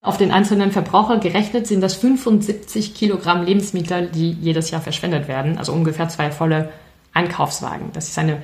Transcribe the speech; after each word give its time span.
Auf 0.00 0.16
den 0.16 0.30
einzelnen 0.30 0.70
Verbraucher 0.70 1.18
gerechnet 1.18 1.66
sind 1.66 1.80
das 1.80 1.96
75 1.96 2.94
Kilogramm 2.94 3.44
Lebensmittel, 3.44 4.08
die 4.08 4.30
jedes 4.30 4.70
Jahr 4.70 4.80
verschwendet 4.80 5.26
werden, 5.26 5.58
also 5.58 5.72
ungefähr 5.72 6.08
zwei 6.08 6.30
volle 6.30 6.70
Einkaufswagen. 7.14 7.90
Das 7.92 8.08
ist 8.08 8.16
eine 8.16 8.40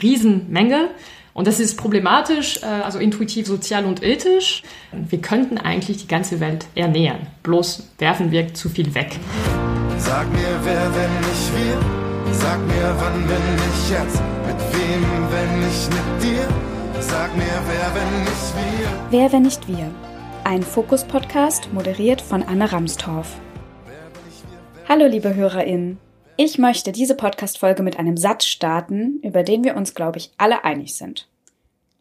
Riesenmenge. 0.00 0.90
Und 1.34 1.46
das 1.48 1.60
ist 1.60 1.76
problematisch, 1.76 2.62
äh, 2.62 2.66
also 2.66 2.98
intuitiv, 2.98 3.46
sozial 3.46 3.86
und 3.86 4.02
ethisch. 4.02 4.62
Wir 4.92 5.20
könnten 5.20 5.58
eigentlich 5.58 5.96
die 5.96 6.06
ganze 6.06 6.40
Welt 6.40 6.66
ernähren. 6.74 7.26
Bloß 7.42 7.88
werfen 7.98 8.30
wir 8.30 8.52
zu 8.54 8.68
viel 8.68 8.94
weg. 8.94 9.18
Sag 9.96 10.30
mir, 10.30 10.60
wer, 10.62 10.94
wenn 10.94 11.14
nicht 11.20 11.52
wir? 11.56 12.34
Sag 12.34 12.60
mir, 12.60 12.94
wann, 12.98 13.28
wenn 13.28 13.54
nicht 13.54 13.90
jetzt? 13.90 14.22
Mit 14.46 14.60
wem, 14.72 15.02
wenn 15.32 15.60
nicht 15.60 15.88
mit 15.90 16.22
dir? 16.22 16.48
Sag 17.00 17.34
mir, 17.34 17.44
wer, 17.66 17.94
wenn 17.94 18.20
nicht 18.20 18.54
wir? 18.54 18.88
Wer, 19.10 19.32
wenn 19.32 19.42
nicht 19.42 19.66
wir? 19.66 20.11
Ein 20.44 20.64
Fokus-Podcast 20.64 21.72
moderiert 21.72 22.20
von 22.20 22.42
Anne 22.42 22.70
Ramstorff. 22.72 23.38
Hallo, 24.88 25.06
liebe 25.06 25.36
HörerInnen. 25.36 25.98
Ich 26.36 26.58
möchte 26.58 26.90
diese 26.90 27.14
Podcast-Folge 27.14 27.84
mit 27.84 27.96
einem 27.96 28.16
Satz 28.16 28.46
starten, 28.46 29.20
über 29.22 29.44
den 29.44 29.62
wir 29.62 29.76
uns, 29.76 29.94
glaube 29.94 30.18
ich, 30.18 30.32
alle 30.38 30.64
einig 30.64 30.96
sind. 30.96 31.28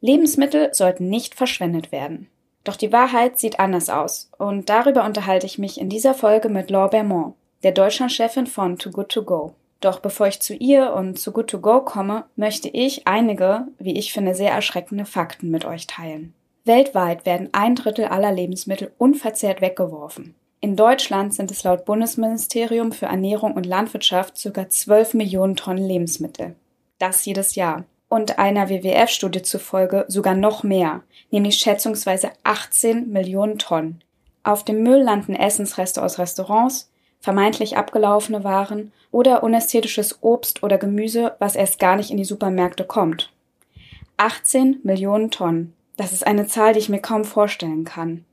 Lebensmittel 0.01 0.73
sollten 0.73 1.07
nicht 1.07 1.35
verschwendet 1.35 1.91
werden. 1.91 2.29
Doch 2.63 2.75
die 2.75 2.91
Wahrheit 2.91 3.37
sieht 3.37 3.59
anders 3.59 3.91
aus 3.91 4.31
und 4.39 4.69
darüber 4.69 5.05
unterhalte 5.05 5.45
ich 5.45 5.59
mich 5.59 5.79
in 5.79 5.89
dieser 5.89 6.15
Folge 6.15 6.49
mit 6.49 6.71
Laure 6.71 6.89
Bermond, 6.89 7.35
der 7.61 7.73
Deutschlandchefin 7.73 8.47
von 8.47 8.79
Too 8.79 8.89
Good 8.89 9.09
To 9.09 9.23
Go. 9.23 9.53
Doch 9.81 9.99
bevor 9.99 10.27
ich 10.27 10.39
zu 10.39 10.55
ihr 10.55 10.93
und 10.93 11.19
zu 11.19 11.31
Good 11.31 11.51
To 11.51 11.59
Go 11.59 11.81
komme, 11.81 12.25
möchte 12.35 12.69
ich 12.69 13.07
einige, 13.07 13.67
wie 13.77 13.97
ich 13.99 14.11
finde, 14.11 14.33
sehr 14.33 14.51
erschreckende 14.51 15.05
Fakten 15.05 15.51
mit 15.51 15.63
euch 15.63 15.85
teilen. 15.85 16.33
Weltweit 16.63 17.25
werden 17.25 17.49
ein 17.53 17.75
Drittel 17.75 18.05
aller 18.05 18.31
Lebensmittel 18.31 18.91
unverzehrt 18.97 19.61
weggeworfen. 19.61 20.35
In 20.59 20.75
Deutschland 20.75 21.33
sind 21.33 21.49
es 21.49 21.63
laut 21.63 21.85
Bundesministerium 21.85 22.91
für 22.91 23.07
Ernährung 23.07 23.53
und 23.53 23.65
Landwirtschaft 23.65 24.39
ca. 24.53 24.69
12 24.69 25.15
Millionen 25.15 25.55
Tonnen 25.55 25.83
Lebensmittel. 25.83 26.55
Das 26.99 27.25
jedes 27.25 27.55
Jahr. 27.55 27.85
Und 28.09 28.37
einer 28.37 28.69
WWF-Studie 28.69 29.41
zufolge 29.41 30.05
sogar 30.07 30.35
noch 30.35 30.61
mehr, 30.61 31.01
nämlich 31.31 31.55
schätzungsweise 31.55 32.29
18 32.43 33.11
Millionen 33.11 33.57
Tonnen. 33.57 34.03
Auf 34.43 34.63
dem 34.63 34.83
Müll 34.83 35.01
landen 35.01 35.33
Essensreste 35.33 36.03
aus 36.03 36.19
Restaurants, 36.19 36.91
vermeintlich 37.21 37.77
abgelaufene 37.77 38.43
Waren 38.43 38.91
oder 39.11 39.41
unästhetisches 39.41 40.19
Obst 40.21 40.61
oder 40.61 40.77
Gemüse, 40.77 41.35
was 41.39 41.55
erst 41.55 41.79
gar 41.79 41.95
nicht 41.95 42.11
in 42.11 42.17
die 42.17 42.25
Supermärkte 42.25 42.83
kommt. 42.83 43.31
18 44.17 44.81
Millionen 44.83 45.31
Tonnen. 45.31 45.73
Das 45.97 46.13
ist 46.13 46.25
eine 46.25 46.47
Zahl, 46.47 46.73
die 46.73 46.79
ich 46.79 46.89
mir 46.89 47.01
kaum 47.01 47.25
vorstellen 47.25 47.83
kann. 47.83 48.25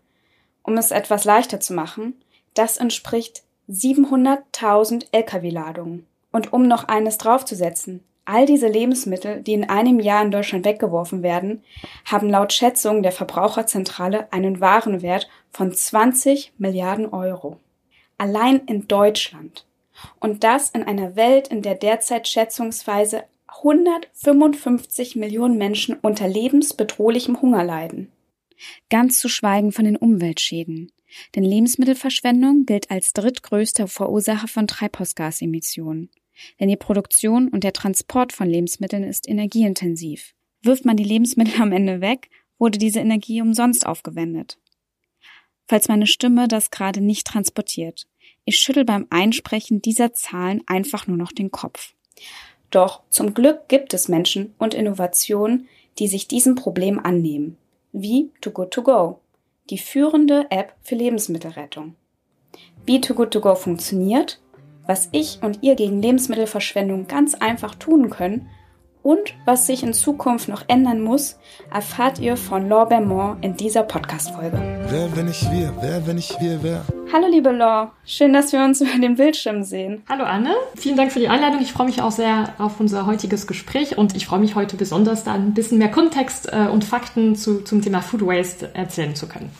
Um 0.63 0.77
es 0.77 0.91
etwas 0.91 1.25
leichter 1.25 1.61
zu 1.61 1.75
machen, 1.75 2.15
das 2.55 2.77
entspricht 2.77 3.43
700.000 3.69 5.07
Lkw-Ladungen. 5.13 6.07
Und 6.33 6.53
um 6.53 6.67
noch 6.69 6.85
eines 6.85 7.19
draufzusetzen, 7.19 8.05
all 8.25 8.45
diese 8.45 8.69
Lebensmittel, 8.69 9.41
die 9.41 9.55
in 9.55 9.69
einem 9.69 10.01
Jahr 10.01 10.23
in 10.23 10.31
Deutschland 10.31 10.65
weggeworfen 10.67 11.23
werden, 11.23 11.65
haben 12.05 12.29
laut 12.29 12.53
Schätzungen 12.53 13.03
der 13.03 13.13
Verbraucherzentrale 13.13 14.31
einen 14.33 14.61
Warenwert 14.61 15.29
von 15.51 15.73
20 15.73 16.53
Milliarden 16.59 17.07
Euro. 17.13 17.59
Allein 18.19 18.61
in 18.67 18.87
Deutschland. 18.87 19.65
Und 20.21 20.45
das 20.45 20.71
in 20.71 20.83
einer 20.85 21.17
Welt, 21.17 21.49
in 21.49 21.63
der 21.63 21.75
derzeit 21.75 22.29
schätzungsweise 22.29 23.25
155 23.59 25.17
Millionen 25.17 25.59
Menschen 25.59 25.97
unter 26.01 26.29
lebensbedrohlichem 26.29 27.43
Hunger 27.43 27.65
leiden. 27.65 28.13
Ganz 28.89 29.19
zu 29.19 29.29
schweigen 29.29 29.73
von 29.73 29.85
den 29.85 29.97
Umweltschäden. 29.97 30.93
Denn 31.35 31.45
Lebensmittelverschwendung 31.45 32.67
gilt 32.67 32.91
als 32.91 33.13
drittgrößter 33.15 33.89
Verursacher 33.89 34.47
von 34.47 34.67
Treibhausgasemissionen. 34.67 36.11
Denn 36.61 36.69
die 36.69 36.77
Produktion 36.77 37.49
und 37.49 37.65
der 37.65 37.73
Transport 37.73 38.33
von 38.33 38.49
Lebensmitteln 38.49 39.03
ist 39.03 39.29
energieintensiv. 39.29 40.35
Wirft 40.63 40.85
man 40.85 40.97
die 40.97 41.05
Lebensmittel 41.05 41.61
am 41.61 41.73
Ende 41.73 42.01
weg, 42.01 42.31
wurde 42.59 42.79
diese 42.79 43.01
Energie 43.01 43.41
umsonst 43.41 43.87
aufgewendet. 43.87 44.59
Falls 45.67 45.89
meine 45.89 46.07
Stimme 46.07 46.47
das 46.47 46.71
gerade 46.71 47.01
nicht 47.01 47.27
transportiert, 47.27 48.07
ich 48.45 48.57
schüttel 48.57 48.85
beim 48.85 49.07
Einsprechen 49.11 49.83
dieser 49.83 50.13
Zahlen 50.15 50.63
einfach 50.67 51.07
nur 51.07 51.17
noch 51.17 51.33
den 51.33 51.51
Kopf. 51.51 51.95
Doch 52.71 53.03
zum 53.09 53.35
Glück 53.35 53.69
gibt 53.69 53.95
es 53.95 54.09
Menschen 54.09 54.55
und 54.59 54.75
Innovationen, 54.75 55.69
die 55.99 56.09
sich 56.09 56.29
diesem 56.29 56.55
Problem 56.55 56.99
annehmen, 56.99 57.57
wie 57.93 58.31
Too 58.41 58.51
Good 58.51 58.71
To 58.73 58.83
Go, 58.83 59.19
die 59.71 59.79
führende 59.79 60.47
App 60.51 60.75
für 60.83 60.95
Lebensmittelrettung. 60.95 61.95
Wie 62.85 63.01
Too 63.01 63.15
Good 63.15 63.33
To 63.33 63.41
Go 63.41 63.55
funktioniert, 63.55 64.41
was 64.87 65.09
ich 65.13 65.43
und 65.43 65.63
ihr 65.63 65.75
gegen 65.75 66.01
Lebensmittelverschwendung 66.01 67.07
ganz 67.07 67.35
einfach 67.35 67.75
tun 67.75 68.11
können 68.11 68.49
und 69.03 69.35
was 69.45 69.67
sich 69.67 69.83
in 69.83 69.93
Zukunft 69.93 70.49
noch 70.49 70.65
ändern 70.69 71.01
muss, 71.01 71.37
erfahrt 71.73 72.19
ihr 72.19 72.37
von 72.37 72.69
Laure 72.69 72.87
Bermond 72.87 73.45
in 73.45 73.57
dieser 73.57 73.83
Podcast-Folge. 73.83 74.61
Wer, 74.89 75.17
wenn 75.17 75.27
nicht 75.27 75.51
wir? 75.53 75.73
Wer, 75.81 76.07
wenn 76.07 76.17
nicht 76.17 76.41
wir, 76.41 76.63
wer? 76.63 76.85
Hallo 77.13 77.27
liebe 77.31 77.51
Laure, 77.51 77.93
schön, 78.05 78.33
dass 78.33 78.53
wir 78.53 78.61
uns 78.61 78.81
über 78.83 78.99
den 78.99 79.17
Bildschirm 79.17 79.63
sehen. 79.63 80.03
Hallo 80.09 80.25
Anne, 80.25 80.55
vielen 80.75 80.97
Dank 80.97 81.13
für 81.13 81.21
die 81.21 81.29
Einladung. 81.29 81.61
Ich 81.61 81.73
freue 81.73 81.87
mich 81.87 82.03
auch 82.03 82.13
sehr 82.13 82.55
auf 82.59 82.81
unser 82.81 83.07
heutiges 83.07 83.47
Gespräch 83.47 83.97
und 83.97 84.17
ich 84.17 84.27
freue 84.27 84.41
mich 84.41 84.55
heute 84.55 84.77
besonders, 84.77 85.25
da 85.25 85.35
ein 85.35 85.55
bisschen 85.55 85.79
mehr 85.79 85.91
Kontext 85.91 86.53
äh, 86.53 86.67
und 86.67 86.85
Fakten 86.85 87.37
zu, 87.37 87.63
zum 87.63 87.83
Thema 87.83 88.01
Food 88.01 88.27
Waste 88.27 88.75
erzählen 88.75 89.15
zu 89.15 89.29
können. 89.29 89.51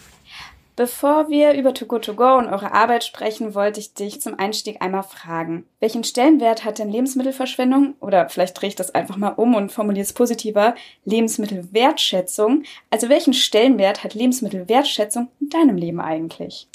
Bevor 0.79 1.29
wir 1.29 1.55
über 1.55 1.75
To 1.75 1.87
Go 1.87 1.99
To 1.99 2.15
Go 2.15 2.37
und 2.37 2.47
eure 2.47 2.73
Arbeit 2.73 3.03
sprechen, 3.03 3.57
wollte 3.57 3.81
ich 3.81 3.95
dich 3.95 4.21
zum 4.21 4.39
Einstieg 4.39 4.81
einmal 4.81 5.03
fragen. 5.03 5.65
Welchen 5.81 6.05
Stellenwert 6.05 6.65
hat 6.65 6.79
denn 6.79 6.89
Lebensmittelverschwendung 6.89 7.97
oder 7.99 8.29
vielleicht 8.29 8.61
drehe 8.61 8.69
ich 8.69 8.77
das 8.77 8.95
einfach 8.95 9.17
mal 9.17 9.31
um 9.31 9.57
und 9.57 9.73
formuliere 9.73 10.05
es 10.05 10.13
positiver, 10.13 10.77
Lebensmittelwertschätzung? 11.05 12.63
Also 12.91 13.09
welchen 13.09 13.35
Stellenwert 13.35 14.05
hat 14.05 14.15
Lebensmittelwertschätzung 14.15 15.27
in 15.41 15.49
deinem 15.49 15.77
Leben 15.77 16.01
eigentlich? 16.01 16.69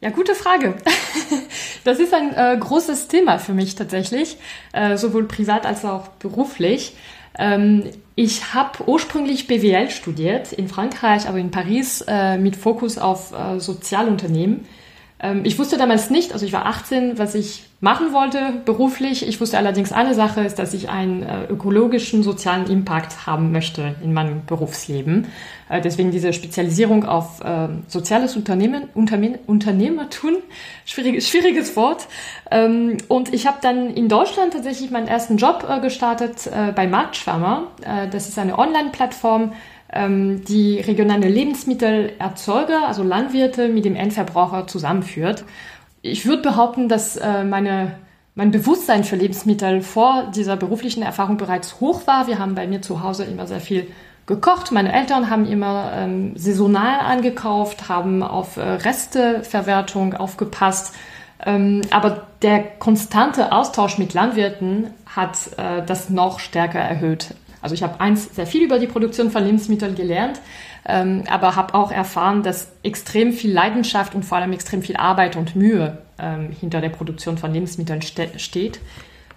Ja, 0.00 0.08
gute 0.08 0.34
Frage. 0.34 0.76
Das 1.84 1.98
ist 1.98 2.12
ein 2.12 2.34
äh, 2.34 2.58
großes 2.58 3.08
Thema 3.08 3.38
für 3.38 3.54
mich 3.54 3.74
tatsächlich, 3.74 4.36
äh, 4.72 4.98
sowohl 4.98 5.24
privat 5.24 5.64
als 5.64 5.84
auch 5.84 6.08
beruflich. 6.08 6.94
Ähm, 7.38 7.84
ich 8.22 8.52
habe 8.52 8.86
ursprünglich 8.86 9.46
BWL 9.46 9.88
studiert 9.88 10.52
in 10.52 10.68
Frankreich, 10.68 11.26
aber 11.26 11.38
in 11.38 11.50
Paris 11.50 12.04
äh, 12.06 12.36
mit 12.36 12.54
Fokus 12.54 12.98
auf 12.98 13.32
äh, 13.32 13.58
Sozialunternehmen. 13.58 14.66
Ähm, 15.22 15.42
ich 15.44 15.58
wusste 15.58 15.76
damals 15.76 16.10
nicht, 16.10 16.32
also 16.32 16.46
ich 16.46 16.52
war 16.52 16.66
18, 16.66 17.18
was 17.18 17.34
ich 17.34 17.64
machen 17.80 18.12
wollte 18.12 18.60
beruflich. 18.64 19.26
Ich 19.26 19.40
wusste 19.40 19.56
allerdings 19.56 19.92
eine 19.92 20.14
Sache, 20.14 20.42
ist, 20.42 20.58
dass 20.58 20.74
ich 20.74 20.90
einen 20.90 21.22
äh, 21.22 21.44
ökologischen, 21.44 22.22
sozialen 22.22 22.66
Impact 22.70 23.26
haben 23.26 23.52
möchte 23.52 23.94
in 24.02 24.12
meinem 24.12 24.44
Berufsleben. 24.46 25.28
Äh, 25.68 25.80
deswegen 25.80 26.10
diese 26.10 26.32
Spezialisierung 26.32 27.04
auf 27.04 27.40
äh, 27.42 27.68
soziales 27.86 28.36
Unternehmen, 28.36 28.88
Unternehmen, 28.94 29.38
Unternehmertun, 29.46 30.36
schwieriges, 30.84 31.28
schwieriges 31.28 31.74
Wort. 31.76 32.06
Ähm, 32.50 32.98
und 33.08 33.32
ich 33.32 33.46
habe 33.46 33.58
dann 33.62 33.90
in 33.90 34.08
Deutschland 34.08 34.52
tatsächlich 34.52 34.90
meinen 34.90 35.08
ersten 35.08 35.38
Job 35.38 35.66
äh, 35.68 35.80
gestartet 35.80 36.50
bei 36.74 36.86
Marktschwammer. 36.86 37.68
Das 38.10 38.28
ist 38.28 38.38
eine 38.38 38.58
Online-Plattform, 38.58 39.42
ähm, 39.42 39.50
die 39.92 40.80
regionale 40.80 41.28
Lebensmittelerzeuger, 41.28 42.86
also 42.86 43.02
Landwirte, 43.02 43.68
mit 43.68 43.84
dem 43.84 43.96
Endverbraucher 43.96 44.66
zusammenführt. 44.66 45.44
Ich 46.02 46.26
würde 46.26 46.42
behaupten, 46.42 46.88
dass 46.88 47.16
äh, 47.16 47.44
meine 47.44 47.96
mein 48.34 48.52
Bewusstsein 48.52 49.04
für 49.04 49.16
Lebensmittel 49.16 49.82
vor 49.82 50.30
dieser 50.34 50.56
beruflichen 50.56 51.02
Erfahrung 51.02 51.36
bereits 51.36 51.80
hoch 51.80 52.06
war. 52.06 52.26
Wir 52.26 52.38
haben 52.38 52.54
bei 52.54 52.66
mir 52.66 52.80
zu 52.80 53.02
Hause 53.02 53.24
immer 53.24 53.46
sehr 53.46 53.60
viel 53.60 53.88
gekocht. 54.26 54.72
Meine 54.72 54.92
Eltern 54.92 55.28
haben 55.28 55.44
immer 55.44 55.92
ähm, 55.94 56.36
saisonal 56.36 57.00
angekauft, 57.00 57.88
haben 57.88 58.22
auf 58.22 58.56
äh, 58.56 58.62
Resteverwertung 58.62 60.14
aufgepasst. 60.14 60.94
Ähm, 61.44 61.82
aber 61.90 62.28
der 62.42 62.62
konstante 62.62 63.52
Austausch 63.52 63.98
mit 63.98 64.14
Landwirten 64.14 64.90
hat 65.06 65.36
äh, 65.58 65.84
das 65.84 66.08
noch 66.08 66.38
stärker 66.38 66.78
erhöht. 66.78 67.34
Also 67.62 67.74
ich 67.74 67.82
habe 67.82 68.00
eins 68.00 68.34
sehr 68.34 68.46
viel 68.46 68.62
über 68.62 68.78
die 68.78 68.86
Produktion 68.86 69.30
von 69.30 69.44
Lebensmitteln 69.44 69.94
gelernt, 69.94 70.40
ähm, 70.86 71.24
aber 71.28 71.56
habe 71.56 71.74
auch 71.74 71.92
erfahren, 71.92 72.42
dass 72.42 72.72
extrem 72.82 73.32
viel 73.32 73.52
Leidenschaft 73.52 74.14
und 74.14 74.24
vor 74.24 74.38
allem 74.38 74.52
extrem 74.52 74.82
viel 74.82 74.96
Arbeit 74.96 75.36
und 75.36 75.56
Mühe 75.56 75.98
ähm, 76.18 76.50
hinter 76.58 76.80
der 76.80 76.88
Produktion 76.88 77.38
von 77.38 77.52
Lebensmitteln 77.52 78.02
ste 78.02 78.30
steht. 78.38 78.80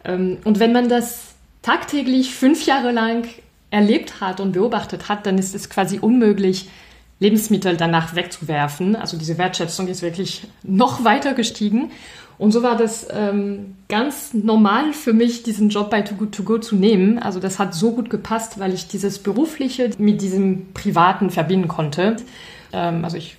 Ähm, 0.06 0.38
und 0.44 0.60
wenn 0.60 0.72
man 0.72 0.90
das 0.90 1.36
tagtäglich 1.62 2.34
fünf 2.34 2.66
Jahre 2.66 2.92
lang 2.92 3.28
erlebt 3.72 4.22
hat 4.22 4.40
und 4.40 4.54
beobachtet 4.54 5.10
hat, 5.10 5.26
dann 5.26 5.38
ist 5.38 5.56
es 5.56 5.70
quasi 5.70 6.00
unmöglich, 6.00 6.70
Lebensmittel 7.24 7.78
danach 7.78 8.16
wegzuwerfen. 8.16 8.96
Also 8.96 9.18
diese 9.18 9.38
Wertschätzung 9.38 9.88
ist 9.88 10.02
wirklich 10.02 10.44
noch 10.62 11.04
weiter 11.06 11.34
gestiegen. 11.34 11.90
Und 12.38 12.52
so 12.52 12.64
war 12.64 12.76
das 12.76 13.08
ähm, 13.12 13.76
ganz 13.88 14.34
normal 14.34 14.92
für 14.92 15.14
mich, 15.14 15.44
diesen 15.44 15.70
Job 15.70 15.90
bei 15.90 16.02
Too 16.02 16.16
Good 16.16 16.36
To 16.36 16.44
Go 16.44 16.58
zu 16.58 16.76
nehmen. 16.76 17.18
Also 17.18 17.40
das 17.40 17.60
hat 17.60 17.74
so 17.74 17.94
gut 17.94 18.10
gepasst, 18.10 18.60
weil 18.60 18.74
ich 18.74 18.88
dieses 18.88 19.20
Berufliche 19.20 19.92
mit 19.98 20.22
diesem 20.22 20.74
Privaten 20.74 21.30
verbinden 21.30 21.70
konnte. 21.70 22.18
Ähm, 22.74 23.06
also 23.06 23.16
ich 23.16 23.38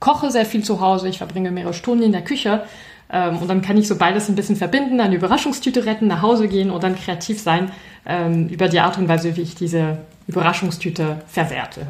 koche 0.00 0.30
sehr 0.30 0.46
viel 0.46 0.64
zu 0.64 0.80
Hause, 0.80 1.08
ich 1.08 1.18
verbringe 1.18 1.50
mehrere 1.50 1.74
Stunden 1.74 2.04
in 2.04 2.12
der 2.12 2.22
Küche. 2.22 2.62
Ähm, 3.10 3.38
und 3.38 3.48
dann 3.48 3.60
kann 3.60 3.76
ich 3.76 3.88
so 3.88 3.96
beides 3.96 4.30
ein 4.30 4.36
bisschen 4.36 4.56
verbinden, 4.56 5.00
eine 5.00 5.16
Überraschungstüte 5.16 5.84
retten, 5.84 6.06
nach 6.06 6.22
Hause 6.22 6.48
gehen 6.48 6.70
und 6.70 6.82
dann 6.82 6.96
kreativ 6.96 7.42
sein 7.42 7.72
ähm, 8.06 8.48
über 8.48 8.68
die 8.68 8.80
Art 8.80 8.96
und 8.96 9.08
Weise, 9.08 9.36
wie 9.36 9.42
ich 9.42 9.54
diese 9.54 9.98
Überraschungstüte 10.28 11.22
verwerte. 11.26 11.86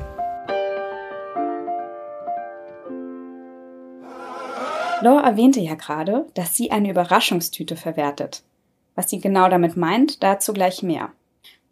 Laura 5.00 5.22
erwähnte 5.22 5.60
ja 5.60 5.74
gerade, 5.74 6.26
dass 6.34 6.56
sie 6.56 6.70
eine 6.70 6.90
Überraschungstüte 6.90 7.76
verwertet. 7.76 8.42
Was 8.96 9.10
sie 9.10 9.20
genau 9.20 9.48
damit 9.48 9.76
meint, 9.76 10.22
dazu 10.22 10.52
gleich 10.52 10.82
mehr. 10.82 11.12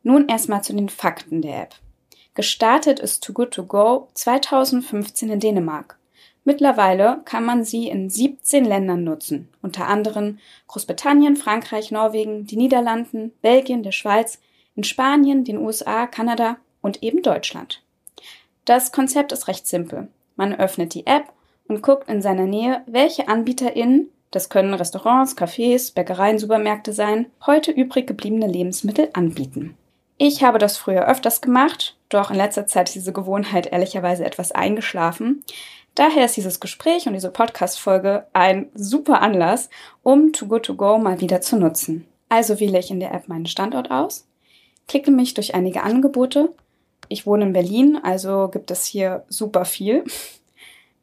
Nun 0.05 0.29
erstmal 0.29 0.63
zu 0.63 0.73
den 0.73 0.89
Fakten 0.89 1.43
der 1.43 1.63
App. 1.63 1.75
Gestartet 2.35 3.01
ist 3.01 3.25
Too 3.25 3.33
Good 3.33 3.51
To 3.53 3.65
Go 3.65 4.09
2015 4.15 5.31
in 5.31 5.41
Dänemark. 5.41 5.99
Mittlerweile 6.45 7.23
kann 7.25 7.45
man 7.45 7.65
sie 7.65 7.89
in 7.89 8.09
17 8.09 8.65
Ländern 8.65 9.03
nutzen, 9.03 9.49
unter 9.63 9.89
anderem 9.89 10.39
Großbritannien, 10.69 11.35
Frankreich, 11.35 11.91
Norwegen, 11.91 12.47
die 12.47 12.57
Niederlanden, 12.57 13.33
Belgien, 13.43 13.83
der 13.83 13.91
Schweiz, 13.91 14.39
in 14.77 14.85
Spanien, 14.85 15.43
den 15.43 15.59
USA, 15.59 16.07
Kanada 16.07 16.59
und 16.81 17.03
eben 17.03 17.23
Deutschland. 17.23 17.83
Das 18.65 18.93
Konzept 18.93 19.33
ist 19.33 19.49
recht 19.49 19.67
simpel. 19.67 20.07
Man 20.37 20.55
öffnet 20.55 20.95
die 20.95 21.07
App 21.07 21.33
und 21.69 21.83
guckt 21.83 22.09
in 22.09 22.23
seiner 22.23 22.47
Nähe, 22.47 22.83
welche 22.87 23.29
AnbieterInnen, 23.29 24.11
das 24.31 24.49
können 24.49 24.75
Restaurants, 24.75 25.37
Cafés, 25.37 25.95
Bäckereien, 25.95 26.39
Supermärkte 26.39 26.93
sein, 26.93 27.27
heute 27.47 27.71
übrig 27.71 28.07
gebliebene 28.07 28.47
Lebensmittel 28.47 29.09
anbieten. 29.13 29.77
Ich 30.19 30.43
habe 30.43 30.59
das 30.59 30.77
früher 30.77 31.07
öfters 31.09 31.41
gemacht, 31.41 31.97
doch 32.09 32.31
in 32.31 32.37
letzter 32.37 32.67
Zeit 32.67 32.89
ist 32.89 32.95
diese 32.95 33.13
Gewohnheit 33.13 33.67
ehrlicherweise 33.67 34.25
etwas 34.25 34.53
eingeschlafen. 34.53 35.45
Daher 35.95 36.25
ist 36.25 36.37
dieses 36.37 36.61
Gespräch 36.61 37.07
und 37.07 37.15
diese 37.15 37.31
Podcast-Folge 37.31 38.27
ein 38.33 38.69
super 38.75 39.23
Anlass, 39.23 39.71
um 40.03 40.33
Too 40.33 40.47
Good 40.47 40.65
To 40.65 40.75
Go 40.75 40.99
mal 40.99 41.21
wieder 41.21 41.41
zu 41.41 41.57
nutzen. 41.57 42.07
Also 42.29 42.61
wähle 42.61 42.79
ich 42.79 42.91
in 42.91 43.01
der 43.01 43.13
App 43.13 43.29
meinen 43.29 43.47
Standort 43.47 43.91
aus, 43.91 44.27
klicke 44.89 45.11
mich 45.11 45.35
durch 45.35 45.55
einige 45.55 45.83
Angebote. 45.83 46.53
Ich 47.09 47.27
wohne 47.27 47.45
in 47.45 47.53
Berlin, 47.53 47.99
also 48.03 48.49
gibt 48.49 48.71
es 48.71 48.85
hier 48.85 49.25
super 49.29 49.65
viel 49.65 50.05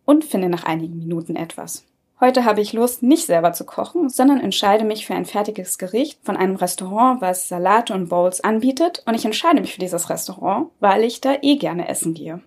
und 0.06 0.26
finde 0.26 0.50
nach 0.50 0.64
einigen 0.64 0.98
Minuten 0.98 1.36
etwas. 1.36 1.86
Heute 2.20 2.46
habe 2.46 2.62
ich 2.62 2.72
Lust, 2.72 3.04
nicht 3.04 3.26
selber 3.26 3.52
zu 3.52 3.66
kochen, 3.66 4.10
sondern 4.10 4.40
entscheide 4.40 4.86
mich 4.86 5.06
für 5.06 5.14
ein 5.14 5.26
fertiges 5.26 5.78
Gericht 5.78 6.20
von 6.24 6.38
einem 6.38 6.56
Restaurant, 6.56 7.22
was 7.22 7.50
Salate 7.50 7.94
und 7.94 8.08
Bowls 8.08 8.42
anbietet. 8.42 9.04
Und 9.06 9.16
ich 9.16 9.26
entscheide 9.26 9.60
mich 9.60 9.74
für 9.74 9.82
dieses 9.82 10.10
Restaurant, 10.10 10.68
weil 10.80 11.04
ich 11.04 11.20
da 11.20 11.36
eh 11.42 11.58
gerne 11.58 11.90
essen 11.90 12.14
gehe. 12.14 12.40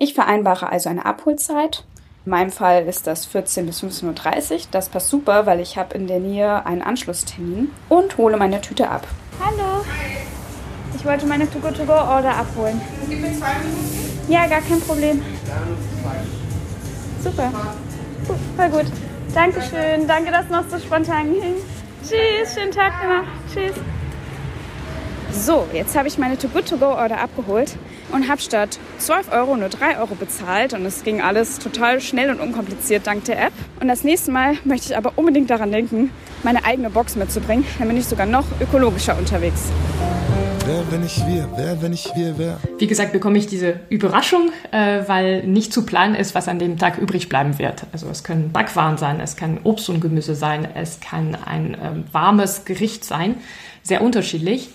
Ich 0.00 0.14
vereinbare 0.14 0.70
also 0.70 0.88
eine 0.88 1.04
Abholzeit. 1.04 1.84
In 2.24 2.30
meinem 2.30 2.50
Fall 2.50 2.86
ist 2.86 3.06
das 3.06 3.24
14 3.26 3.66
bis 3.66 3.82
15.30 3.82 4.52
Uhr. 4.52 4.60
Das 4.72 4.88
passt 4.88 5.10
super, 5.10 5.46
weil 5.46 5.60
ich 5.60 5.76
habe 5.76 5.94
in 5.94 6.06
der 6.06 6.18
Nähe 6.18 6.66
einen 6.66 6.82
Anschlusstermin 6.82 7.70
und 7.88 8.16
hole 8.16 8.36
meine 8.36 8.60
Tüte 8.60 8.88
ab. 8.90 9.06
Hallo. 9.38 9.84
Ich 10.96 11.04
wollte 11.04 11.26
meine 11.26 11.48
To-Go-To-Go-Order 11.48 12.36
abholen. 12.36 12.80
Gib 13.08 13.20
mir 13.20 13.32
zwei 13.32 13.54
Minuten? 13.58 14.28
Ja, 14.28 14.46
gar 14.46 14.60
kein 14.60 14.80
Problem. 14.80 15.22
Super. 17.22 17.52
Voll 18.56 18.68
gut. 18.70 18.86
Dankeschön. 19.34 20.06
Danke, 20.06 20.30
dass 20.30 20.48
noch 20.48 20.64
so 20.68 20.78
spontan 20.78 21.32
ging. 21.32 21.54
Tschüss, 22.02 22.54
schönen 22.54 22.72
Tag 22.72 22.92
noch. 23.02 23.24
Tschüss. 23.52 23.74
So, 25.32 25.66
jetzt 25.72 25.96
habe 25.96 26.08
ich 26.08 26.18
meine 26.18 26.36
Too 26.36 26.48
Good 26.48 26.68
To 26.68 26.76
Go 26.76 26.86
Order 26.86 27.20
abgeholt 27.20 27.76
und 28.10 28.28
habe 28.28 28.40
statt 28.40 28.78
12 28.98 29.32
Euro 29.32 29.56
nur 29.56 29.68
3 29.68 29.98
Euro 29.98 30.14
bezahlt. 30.14 30.72
Und 30.72 30.84
es 30.84 31.04
ging 31.04 31.20
alles 31.20 31.58
total 31.58 32.00
schnell 32.00 32.30
und 32.30 32.40
unkompliziert 32.40 33.06
dank 33.06 33.24
der 33.24 33.40
App. 33.46 33.52
Und 33.80 33.88
das 33.88 34.02
nächste 34.02 34.32
Mal 34.32 34.56
möchte 34.64 34.88
ich 34.90 34.96
aber 34.96 35.12
unbedingt 35.16 35.50
daran 35.50 35.70
denken, 35.70 36.10
meine 36.42 36.64
eigene 36.64 36.90
Box 36.90 37.16
mitzubringen. 37.16 37.64
Dann 37.78 37.88
bin 37.88 37.96
ich 37.96 38.06
sogar 38.06 38.26
noch 38.26 38.46
ökologischer 38.60 39.16
unterwegs. 39.16 39.66
Wer, 40.66 40.84
wenn 40.90 41.04
ich 41.04 41.16
wir? 41.26 41.48
Wer, 41.56 41.82
wenn 41.82 41.92
ich 41.92 42.08
wir, 42.14 42.38
wer? 42.38 42.58
Wie 42.78 42.86
gesagt, 42.86 43.12
bekomme 43.12 43.38
ich 43.38 43.46
diese 43.46 43.80
Überraschung, 43.88 44.52
äh, 44.70 45.02
weil 45.06 45.46
nicht 45.46 45.72
zu 45.72 45.86
planen 45.86 46.14
ist, 46.14 46.34
was 46.34 46.48
an 46.48 46.58
dem 46.58 46.78
Tag 46.78 46.98
übrig 46.98 47.28
bleiben 47.28 47.58
wird. 47.58 47.84
Also 47.92 48.08
es 48.08 48.24
können 48.24 48.52
Backwaren 48.52 48.98
sein, 48.98 49.20
es 49.20 49.36
kann 49.36 49.58
Obst 49.64 49.88
und 49.88 50.00
Gemüse 50.00 50.34
sein, 50.34 50.68
es 50.74 51.00
kann 51.00 51.36
ein 51.44 51.76
ähm, 51.82 52.04
warmes 52.12 52.64
Gericht 52.64 53.04
sein, 53.04 53.36
sehr 53.82 54.02
unterschiedlich. 54.02 54.68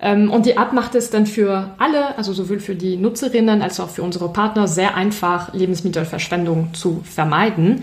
Ähm, 0.00 0.30
und 0.30 0.46
die 0.46 0.52
App 0.52 0.72
macht 0.72 0.94
es 0.94 1.10
dann 1.10 1.26
für 1.26 1.74
alle, 1.78 2.16
also 2.16 2.32
sowohl 2.32 2.60
für 2.60 2.74
die 2.74 2.96
Nutzerinnen 2.96 3.62
als 3.62 3.80
auch 3.80 3.90
für 3.90 4.02
unsere 4.02 4.32
Partner, 4.32 4.68
sehr 4.68 4.94
einfach, 4.94 5.52
Lebensmittelverschwendung 5.52 6.72
zu 6.74 7.02
vermeiden. 7.04 7.82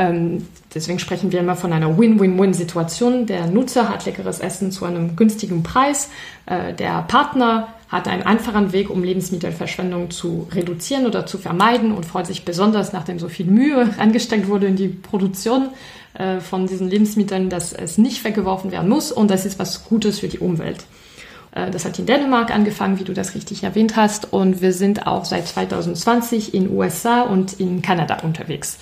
Ähm, 0.00 0.46
deswegen 0.74 0.98
sprechen 0.98 1.30
wir 1.30 1.40
immer 1.40 1.56
von 1.56 1.74
einer 1.74 1.98
Win-Win-Win-Situation. 1.98 3.26
Der 3.26 3.46
Nutzer 3.46 3.90
hat 3.90 4.06
leckeres 4.06 4.40
Essen 4.40 4.72
zu 4.72 4.86
einem 4.86 5.14
günstigen 5.14 5.62
Preis. 5.62 6.08
Äh, 6.46 6.72
der 6.72 7.02
Partner 7.02 7.74
hat 7.90 8.08
einen 8.08 8.22
einfachen 8.22 8.72
Weg, 8.72 8.88
um 8.88 9.04
Lebensmittelverschwendung 9.04 10.10
zu 10.10 10.48
reduzieren 10.52 11.04
oder 11.04 11.26
zu 11.26 11.36
vermeiden 11.36 11.92
und 11.92 12.06
freut 12.06 12.26
sich 12.26 12.46
besonders, 12.46 12.94
nachdem 12.94 13.18
so 13.18 13.28
viel 13.28 13.44
Mühe 13.44 13.90
angesteckt 13.98 14.48
wurde 14.48 14.68
in 14.68 14.76
die 14.76 14.88
Produktion 14.88 15.68
äh, 16.14 16.40
von 16.40 16.66
diesen 16.66 16.88
Lebensmitteln, 16.88 17.50
dass 17.50 17.74
es 17.74 17.98
nicht 17.98 18.24
weggeworfen 18.24 18.72
werden 18.72 18.88
muss 18.88 19.12
und 19.12 19.30
das 19.30 19.44
ist 19.44 19.58
was 19.58 19.84
Gutes 19.84 20.20
für 20.20 20.28
die 20.28 20.38
Umwelt. 20.38 20.78
Äh, 21.52 21.70
das 21.70 21.84
hat 21.84 21.98
in 21.98 22.06
Dänemark 22.06 22.54
angefangen, 22.54 22.98
wie 22.98 23.04
du 23.04 23.12
das 23.12 23.34
richtig 23.34 23.64
erwähnt 23.64 23.96
hast, 23.96 24.32
und 24.32 24.62
wir 24.62 24.72
sind 24.72 25.06
auch 25.06 25.26
seit 25.26 25.46
2020 25.46 26.54
in 26.54 26.70
USA 26.70 27.20
und 27.22 27.60
in 27.60 27.82
Kanada 27.82 28.20
unterwegs. 28.22 28.78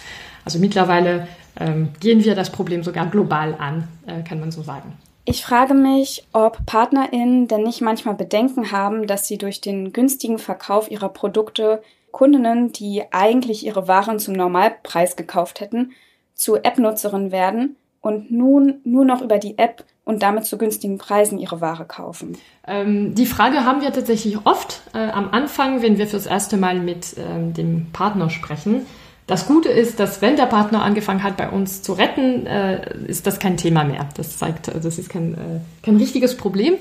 Also 0.49 0.61
mittlerweile 0.61 1.29
ähm, 1.61 1.91
gehen 2.01 2.25
wir 2.25 2.35
das 2.35 2.49
Problem 2.49 2.83
sogar 2.83 3.05
global 3.05 3.55
an, 3.59 3.87
äh, 4.07 4.23
kann 4.23 4.41
man 4.41 4.51
so 4.51 4.63
sagen. 4.63 4.95
Ich 5.27 5.45
frage 5.45 5.75
mich, 5.75 6.25
ob 6.33 6.65
PartnerInnen 6.65 7.49
denn 7.49 7.65
nicht 7.65 7.83
manchmal 7.83 8.15
Bedenken 8.15 8.73
haben, 8.73 9.07
dass 9.07 9.29
sie 9.29 9.37
durch 9.37 9.61
den 9.61 9.93
günstigen 9.93 10.39
Verkauf 10.39 10.91
ihrer 10.91 11.11
Produkte 11.11 11.83
Kundinnen, 12.13 12.73
die 12.73 13.03
eigentlich 13.11 13.67
ihre 13.67 13.89
Waren 13.89 14.19
zum 14.19 14.33
Normalpreis 14.33 15.17
gekauft 15.17 15.61
hätten, 15.61 15.93
zu 16.35 16.57
App-Nutzerinnen 16.57 17.31
werden 17.31 17.77
und 18.01 18.31
nun 18.31 18.77
nur 18.85 19.05
noch 19.05 19.21
über 19.21 19.37
die 19.37 19.59
App 19.59 19.85
und 20.07 20.23
damit 20.23 20.47
zu 20.47 20.57
günstigen 20.57 20.97
Preisen 20.97 21.39
ihre 21.39 21.61
Ware 21.61 21.85
kaufen? 21.85 22.39
Ähm, 22.67 23.15
die 23.15 23.27
Frage 23.27 23.67
haben 23.67 23.83
wir 23.83 23.93
tatsächlich 23.93 24.39
oft 24.47 24.81
äh, 24.95 25.11
am 25.11 25.29
Anfang, 25.33 25.83
wenn 25.83 25.99
wir 25.99 26.07
fürs 26.07 26.25
erste 26.25 26.57
Mal 26.57 26.81
mit 26.81 27.17
ähm, 27.19 27.53
dem 27.53 27.89
Partner 27.93 28.31
sprechen. 28.31 28.87
Das 29.29 29.47
Gute 29.47 29.69
ist, 29.69 30.01
dass 30.01 30.23
wenn 30.23 30.37
der 30.37 30.47
Partner 30.47 30.83
angefangen 30.83 31.23
hat, 31.23 31.37
bei 31.37 31.51
uns 31.51 31.83
zu 31.83 31.93
retten, 31.93 32.47
äh, 32.47 32.97
ist 33.07 33.27
das 33.27 33.39
kein 33.39 33.59
Thema 33.59 33.85
mehr. 33.85 34.09
Das 34.17 34.39
zeigt, 34.39 34.69
das 34.69 34.99
ist 34.99 35.11
kein, 35.11 35.35
äh, 35.35 35.61
kein 35.83 35.97
richtiges 35.97 36.35
Problem. 36.35 36.77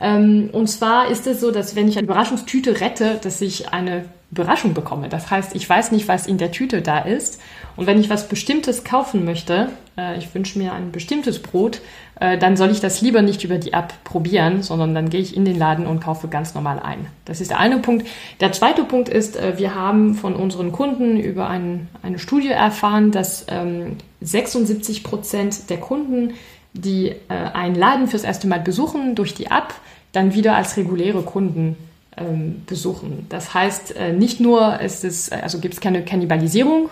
Ähm, 0.00 0.48
und 0.52 0.68
zwar 0.68 1.10
ist 1.10 1.26
es 1.26 1.40
so, 1.40 1.50
dass 1.50 1.74
wenn 1.74 1.88
ich 1.88 1.98
eine 1.98 2.06
Überraschungstüte 2.06 2.80
rette, 2.80 3.18
dass 3.20 3.40
ich 3.40 3.72
eine 3.72 4.04
Überraschung 4.30 4.74
bekomme. 4.74 5.08
Das 5.08 5.30
heißt, 5.30 5.56
ich 5.56 5.68
weiß 5.68 5.90
nicht, 5.90 6.06
was 6.06 6.28
in 6.28 6.38
der 6.38 6.52
Tüte 6.52 6.82
da 6.82 7.00
ist. 7.00 7.40
Und 7.74 7.86
wenn 7.86 7.98
ich 7.98 8.10
was 8.10 8.28
Bestimmtes 8.28 8.84
kaufen 8.84 9.24
möchte, 9.24 9.70
äh, 9.96 10.18
ich 10.18 10.32
wünsche 10.34 10.58
mir 10.58 10.74
ein 10.74 10.92
bestimmtes 10.92 11.40
Brot, 11.40 11.80
äh, 12.20 12.36
dann 12.36 12.56
soll 12.56 12.70
ich 12.70 12.80
das 12.80 13.00
lieber 13.00 13.22
nicht 13.22 13.44
über 13.44 13.58
die 13.58 13.72
App 13.72 13.92
probieren, 14.04 14.62
sondern 14.62 14.94
dann 14.94 15.08
gehe 15.08 15.20
ich 15.20 15.36
in 15.36 15.44
den 15.44 15.56
Laden 15.56 15.86
und 15.86 16.00
kaufe 16.00 16.28
ganz 16.28 16.54
normal 16.54 16.80
ein. 16.80 17.06
Das 17.24 17.40
ist 17.40 17.50
der 17.50 17.60
eine 17.60 17.78
Punkt. 17.78 18.06
Der 18.40 18.52
zweite 18.52 18.84
Punkt 18.84 19.08
ist, 19.08 19.36
äh, 19.36 19.58
wir 19.58 19.74
haben 19.74 20.14
von 20.14 20.34
unseren 20.34 20.72
Kunden 20.72 21.18
über 21.18 21.48
ein, 21.48 21.88
eine 22.02 22.18
Studie 22.18 22.48
erfahren, 22.48 23.12
dass 23.12 23.46
ähm, 23.48 23.96
76 24.20 25.04
Prozent 25.04 25.70
der 25.70 25.78
Kunden, 25.78 26.34
die 26.72 27.10
äh, 27.10 27.14
einen 27.28 27.76
Laden 27.76 28.08
fürs 28.08 28.24
erste 28.24 28.48
Mal 28.48 28.60
besuchen 28.60 29.14
durch 29.14 29.34
die 29.34 29.46
App, 29.46 29.74
dann 30.12 30.34
wieder 30.34 30.56
als 30.56 30.76
reguläre 30.76 31.22
Kunden 31.22 31.76
ähm, 32.16 32.62
besuchen. 32.66 33.26
Das 33.28 33.54
heißt, 33.54 33.94
äh, 33.94 34.12
nicht 34.12 34.40
nur 34.40 34.80
ist 34.80 35.04
es, 35.04 35.30
also 35.30 35.60
gibt 35.60 35.74
es 35.74 35.80
keine 35.80 36.04
Kannibalisierung, 36.04 36.90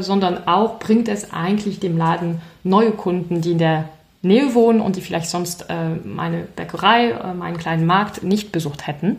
sondern 0.00 0.46
auch 0.48 0.78
bringt 0.80 1.08
es 1.08 1.32
eigentlich 1.32 1.80
dem 1.80 1.96
Laden 1.96 2.42
neue 2.62 2.90
Kunden, 2.90 3.40
die 3.40 3.52
in 3.52 3.58
der 3.58 3.88
Nähe 4.22 4.54
wohnen 4.54 4.80
und 4.80 4.96
die 4.96 5.00
vielleicht 5.00 5.28
sonst 5.28 5.66
äh, 5.68 5.90
meine 6.04 6.42
Bäckerei, 6.56 7.10
äh, 7.10 7.34
meinen 7.34 7.58
kleinen 7.58 7.86
Markt 7.86 8.22
nicht 8.22 8.52
besucht 8.52 8.86
hätten. 8.86 9.18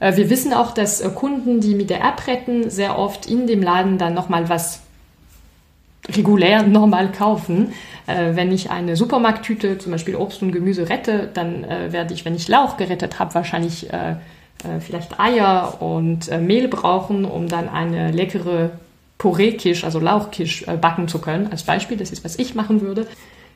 Äh, 0.00 0.16
wir 0.16 0.28
wissen 0.30 0.52
auch, 0.52 0.72
dass 0.72 1.00
äh, 1.00 1.08
Kunden, 1.10 1.60
die 1.60 1.74
mit 1.74 1.90
der 1.90 2.00
App 2.00 2.26
retten, 2.26 2.70
sehr 2.70 2.98
oft 2.98 3.26
in 3.26 3.46
dem 3.46 3.62
Laden 3.62 3.98
dann 3.98 4.14
nochmal 4.14 4.48
was 4.48 4.80
regulär 6.08 6.62
normal 6.66 7.12
kaufen. 7.12 7.72
Äh, 8.06 8.34
wenn 8.34 8.50
ich 8.50 8.70
eine 8.70 8.96
Supermarkttüte, 8.96 9.78
zum 9.78 9.92
Beispiel 9.92 10.16
Obst 10.16 10.42
und 10.42 10.52
Gemüse 10.52 10.88
rette, 10.88 11.28
dann 11.32 11.64
werde 11.68 12.14
ich, 12.14 12.24
wenn 12.24 12.34
ich 12.34 12.48
Lauch 12.48 12.76
gerettet 12.76 13.18
habe, 13.18 13.34
wahrscheinlich 13.34 13.88
vielleicht 14.80 15.18
Eier 15.18 15.80
und 15.80 16.30
Mehl 16.40 16.68
brauchen, 16.68 17.24
um 17.24 17.48
dann 17.48 17.68
eine 17.68 18.10
leckere 18.10 18.72
Porree-Kisch, 19.16 19.84
also 19.84 20.00
Lauchkisch, 20.00 20.66
backen 20.80 21.08
zu 21.08 21.18
können. 21.18 21.48
Als 21.50 21.62
Beispiel, 21.62 21.96
das 21.96 22.10
ist, 22.10 22.24
was 22.24 22.38
ich 22.38 22.54
machen 22.54 22.80
würde. 22.82 23.06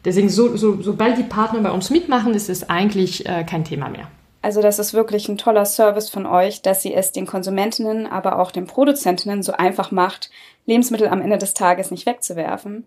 Deswegen, 0.04 0.28
so, 0.28 0.56
so, 0.56 0.80
sobald 0.82 1.18
die 1.18 1.22
Partner 1.22 1.60
bei 1.60 1.70
uns 1.70 1.90
mitmachen, 1.90 2.34
ist 2.34 2.50
es 2.50 2.68
eigentlich 2.68 3.26
äh, 3.26 3.44
kein 3.44 3.64
Thema 3.64 3.88
mehr. 3.88 4.08
Also 4.42 4.60
das 4.60 4.78
ist 4.78 4.92
wirklich 4.92 5.28
ein 5.30 5.38
toller 5.38 5.64
Service 5.64 6.10
von 6.10 6.26
euch, 6.26 6.60
dass 6.60 6.82
sie 6.82 6.92
es 6.92 7.12
den 7.12 7.26
Konsumentinnen, 7.26 8.06
aber 8.06 8.38
auch 8.38 8.50
den 8.50 8.66
Produzentinnen 8.66 9.42
so 9.42 9.52
einfach 9.52 9.90
macht, 9.90 10.30
Lebensmittel 10.66 11.08
am 11.08 11.22
Ende 11.22 11.38
des 11.38 11.54
Tages 11.54 11.90
nicht 11.90 12.04
wegzuwerfen. 12.04 12.86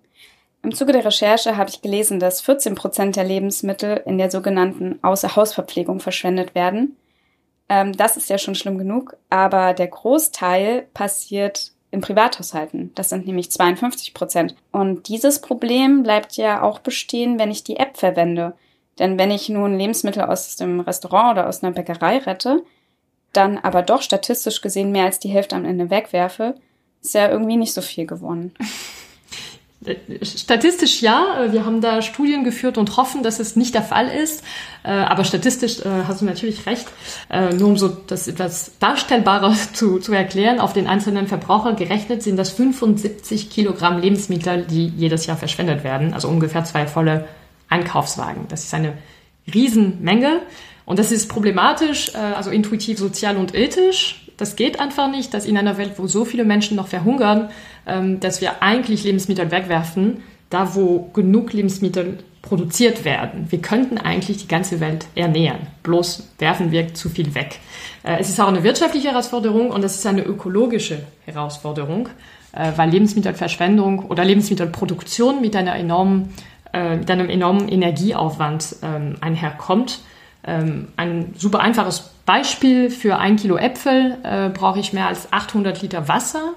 Im 0.62 0.76
Zuge 0.76 0.92
der 0.92 1.06
Recherche 1.06 1.58
habe 1.58 1.70
ich 1.70 1.82
gelesen, 1.82 2.20
dass 2.20 2.42
14 2.42 2.76
Prozent 2.76 3.16
der 3.16 3.24
Lebensmittel 3.24 4.04
in 4.06 4.20
der 4.20 4.30
sogenannten 4.30 5.00
Außerhausverpflegung 5.02 6.00
verschwendet 6.00 6.54
werden. 6.54 6.96
Ähm, 7.70 7.94
das 7.94 8.18
ist 8.18 8.30
ja 8.30 8.38
schon 8.38 8.56
schlimm 8.56 8.78
genug, 8.78 9.18
aber 9.30 9.74
der 9.74 9.88
Großteil 9.88 10.88
passiert 10.94 11.72
in 11.92 12.02
Privathaushalten. 12.02 12.92
Das 12.96 13.10
sind 13.10 13.26
nämlich 13.26 13.52
52 13.52 14.14
Prozent. 14.14 14.56
Und 14.72 15.08
dieses 15.08 15.40
Problem 15.40 16.04
bleibt 16.04 16.36
ja 16.38 16.62
auch 16.62 16.80
bestehen, 16.80 17.40
wenn 17.40 17.52
ich 17.52 17.64
die 17.64 17.78
App 17.78 17.98
verwende. 17.98 18.54
Denn 19.00 19.18
wenn 19.18 19.32
ich 19.32 19.48
nun 19.50 19.78
Lebensmittel 19.78 20.24
aus 20.24 20.56
dem 20.56 20.80
Restaurant 20.80 21.38
oder 21.38 21.48
aus 21.48 21.64
einer 21.64 21.74
Bäckerei 21.74 22.18
rette, 22.18 22.64
dann 23.32 23.58
aber 23.58 23.84
doch 23.84 24.02
statistisch 24.02 24.62
gesehen 24.62 24.92
mehr 24.92 25.06
als 25.06 25.20
die 25.20 25.30
Hälfte 25.30 25.56
am 25.56 25.66
Ende 25.66 25.90
wegwerfe, 25.90 26.56
ist 27.02 27.14
ja 27.14 27.30
irgendwie 27.30 27.58
nicht 27.58 27.74
so 27.74 27.82
viel 27.82 28.06
gewonnen. 28.06 28.54
Statistisch 30.24 31.04
ja, 31.04 31.48
wir 31.52 31.64
haben 31.64 31.82
da 31.82 32.02
Studien 32.02 32.44
geführt 32.44 32.80
und 32.80 32.98
hoffen, 32.98 33.22
dass 33.22 33.40
es 33.40 33.56
nicht 33.56 33.76
der 33.76 33.84
Fall 33.84 34.08
ist. 34.08 34.44
Äh, 34.84 34.90
aber 34.90 35.24
statistisch 35.24 35.82
äh, 35.82 36.04
hast 36.08 36.22
du 36.22 36.26
natürlich 36.26 36.66
recht. 36.66 36.88
Äh, 37.30 37.54
nur 37.54 37.70
um 37.70 37.78
so 37.78 37.88
das 37.88 38.28
etwas 38.28 38.72
darstellbarer 38.80 39.56
zu, 39.74 40.00
zu 40.00 40.14
erklären, 40.14 40.60
auf 40.60 40.74
den 40.74 40.88
einzelnen 40.88 41.28
Verbraucher 41.28 41.74
gerechnet 41.74 42.24
sind 42.24 42.38
das 42.38 42.50
75 42.52 43.52
Kilogramm 43.52 44.00
Lebensmittel, 44.00 44.66
die 44.66 44.88
jedes 44.88 45.28
Jahr 45.28 45.38
verschwendet 45.38 45.84
werden. 45.84 46.14
Also 46.14 46.28
ungefähr 46.28 46.64
zwei 46.64 46.88
volle 46.88 47.28
Einkaufswagen. 47.70 48.48
Das 48.50 48.64
ist 48.64 48.74
eine 48.74 48.94
Riesenmenge. 49.54 50.42
Und 50.86 50.98
das 50.98 51.12
ist 51.12 51.28
problematisch, 51.28 52.16
also 52.16 52.50
intuitiv, 52.50 52.98
sozial 52.98 53.36
und 53.36 53.54
ethisch. 53.54 54.27
Das 54.38 54.56
geht 54.56 54.80
einfach 54.80 55.10
nicht, 55.10 55.34
dass 55.34 55.46
in 55.46 55.58
einer 55.58 55.78
Welt, 55.78 55.94
wo 55.98 56.08
so 56.08 56.24
viele 56.24 56.46
Menschen 56.46 56.78
noch 56.78 56.88
verhungern, 56.88 57.50
ähm, 57.86 58.20
dass 58.20 58.40
wir 58.40 58.62
eigentlich 58.62 59.04
Lebensmittel 59.04 59.52
wegwerfen, 59.52 60.24
da 60.50 60.76
wo 60.76 61.10
genug 61.14 61.54
Lebensmittel 61.54 62.20
produziert 62.42 63.04
werden. 63.04 63.48
Wir 63.50 63.60
könnten 63.60 63.98
eigentlich 63.98 64.38
die 64.38 64.48
ganze 64.48 64.80
Welt 64.80 65.08
ernähren. 65.16 65.68
Bloß 65.84 66.30
werfen 66.40 66.72
wir 66.72 66.94
zu 66.94 67.10
viel 67.10 67.36
weg. 67.36 67.60
Äh, 68.04 68.18
es 68.20 68.30
ist 68.30 68.40
auch 68.40 68.48
eine 68.48 68.64
wirtschaftliche 68.64 69.10
Herausforderung 69.10 69.72
und 69.72 69.84
es 69.84 69.96
ist 69.96 70.06
eine 70.06 70.22
ökologische 70.22 71.00
Herausforderung, 71.26 72.10
äh, 72.54 72.72
weil 72.76 72.90
Lebensmittelverschwendung 72.92 74.06
oder 74.06 74.24
Lebensmittelproduktion 74.24 75.42
mit 75.42 75.56
einer 75.56 75.76
enormen, 75.76 76.34
äh, 76.74 76.98
mit 76.98 77.10
einem 77.10 77.30
enormen 77.30 77.68
Energieaufwand 77.68 78.78
ähm, 78.84 79.16
einherkommt. 79.20 80.00
Ähm, 80.46 80.90
ein 80.96 81.34
super 81.36 81.60
einfaches 81.60 82.12
Beispiel 82.28 82.92
für 82.92 83.18
ein 83.18 83.38
Kilo 83.38 83.58
Äpfel 83.58 84.18
brauche 84.54 84.80
ich 84.80 84.94
mehr 84.94 85.08
als 85.08 85.34
800 85.34 85.82
Liter 85.82 86.08
Wasser. 86.08 86.54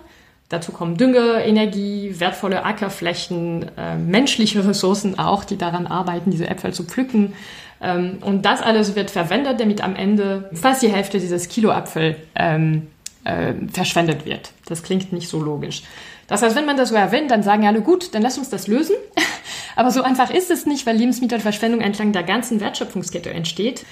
Dazu 0.50 0.72
kommen 0.72 0.96
Dünger, 0.96 1.44
Energie, 1.44 2.16
wertvolle 2.18 2.64
Ackerflächen, 2.64 3.70
äh, 3.78 3.96
menschliche 3.96 4.66
Ressourcen 4.66 5.16
auch, 5.16 5.44
die 5.44 5.56
daran 5.56 5.86
arbeiten, 5.86 6.32
diese 6.32 6.48
Äpfel 6.48 6.74
zu 6.74 6.82
pflücken. 6.82 7.34
Ähm, 7.80 8.18
und 8.20 8.44
das 8.44 8.60
alles 8.60 8.96
wird 8.96 9.12
verwendet, 9.12 9.60
damit 9.60 9.80
am 9.80 9.94
Ende 9.94 10.50
fast 10.52 10.82
die 10.82 10.90
Hälfte 10.90 11.20
dieses 11.20 11.48
Kilo 11.48 11.70
Apfel 11.70 12.16
ähm, 12.34 12.88
äh, 13.22 13.54
verschwendet 13.72 14.26
wird. 14.26 14.50
Das 14.66 14.82
klingt 14.82 15.12
nicht 15.12 15.28
so 15.28 15.40
logisch. 15.40 15.84
Das 16.26 16.42
heißt, 16.42 16.56
wenn 16.56 16.66
man 16.66 16.76
das 16.76 16.88
so 16.88 16.96
erwähnt, 16.96 17.30
dann 17.30 17.44
sagen 17.44 17.64
alle, 17.64 17.80
gut, 17.80 18.12
dann 18.16 18.22
lass 18.22 18.36
uns 18.36 18.50
das 18.50 18.66
lösen. 18.66 18.96
Aber 19.76 19.92
so 19.92 20.02
einfach 20.02 20.30
ist 20.30 20.50
es 20.50 20.66
nicht, 20.66 20.84
weil 20.84 20.96
Lebensmittelverschwendung 20.96 21.80
entlang 21.80 22.10
der 22.10 22.24
ganzen 22.24 22.60
Wertschöpfungskette 22.60 23.30
entsteht. 23.30 23.86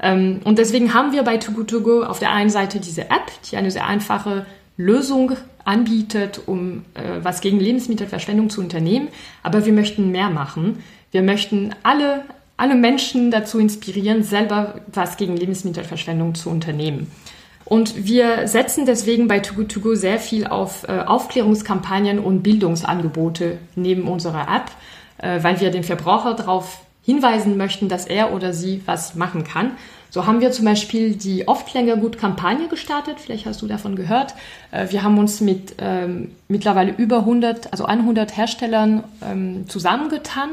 Ähm, 0.00 0.40
und 0.44 0.58
deswegen 0.58 0.94
haben 0.94 1.12
wir 1.12 1.22
bei 1.22 1.36
Too 1.38 1.52
Good 1.52 1.70
To 1.70 1.80
Go 1.80 2.02
auf 2.02 2.18
der 2.18 2.32
einen 2.32 2.50
Seite 2.50 2.80
diese 2.80 3.02
App, 3.02 3.30
die 3.50 3.56
eine 3.56 3.70
sehr 3.70 3.86
einfache 3.86 4.46
Lösung 4.76 5.32
anbietet, 5.64 6.40
um 6.46 6.84
äh, 6.94 7.22
was 7.22 7.40
gegen 7.40 7.58
Lebensmittelverschwendung 7.58 8.50
zu 8.50 8.60
unternehmen. 8.60 9.08
Aber 9.42 9.64
wir 9.66 9.72
möchten 9.72 10.10
mehr 10.10 10.30
machen. 10.30 10.82
Wir 11.10 11.22
möchten 11.22 11.74
alle, 11.82 12.22
alle 12.56 12.74
Menschen 12.74 13.30
dazu 13.30 13.58
inspirieren, 13.58 14.22
selber 14.22 14.80
was 14.92 15.16
gegen 15.16 15.36
Lebensmittelverschwendung 15.36 16.34
zu 16.34 16.50
unternehmen. 16.50 17.10
Und 17.64 18.06
wir 18.06 18.46
setzen 18.46 18.86
deswegen 18.86 19.26
bei 19.26 19.40
Too 19.40 19.54
Good 19.54 19.72
To 19.72 19.80
Go 19.80 19.94
sehr 19.96 20.20
viel 20.20 20.46
auf 20.46 20.86
äh, 20.88 21.00
Aufklärungskampagnen 21.00 22.20
und 22.20 22.42
Bildungsangebote 22.42 23.58
neben 23.74 24.06
unserer 24.06 24.42
App, 24.42 24.70
äh, 25.18 25.42
weil 25.42 25.60
wir 25.60 25.72
den 25.72 25.82
Verbraucher 25.82 26.34
darauf 26.34 26.85
hinweisen 27.06 27.56
möchten, 27.56 27.88
dass 27.88 28.04
er 28.04 28.34
oder 28.34 28.52
sie 28.52 28.82
was 28.84 29.14
machen 29.14 29.44
kann. 29.44 29.70
So 30.10 30.26
haben 30.26 30.40
wir 30.40 30.50
zum 30.50 30.64
Beispiel 30.64 31.14
die 31.14 31.46
oft 31.46 31.72
länger 31.72 31.96
gut 31.96 32.18
Kampagne 32.18 32.68
gestartet. 32.68 33.20
Vielleicht 33.20 33.46
hast 33.46 33.62
du 33.62 33.66
davon 33.66 33.94
gehört. 33.94 34.34
Äh, 34.72 34.90
wir 34.90 35.04
haben 35.04 35.16
uns 35.18 35.40
mit 35.40 35.76
ähm, 35.78 36.32
mittlerweile 36.48 36.92
über 36.92 37.18
100, 37.18 37.72
also 37.72 37.84
100 37.84 38.36
Herstellern 38.36 39.04
ähm, 39.24 39.68
zusammengetan 39.68 40.50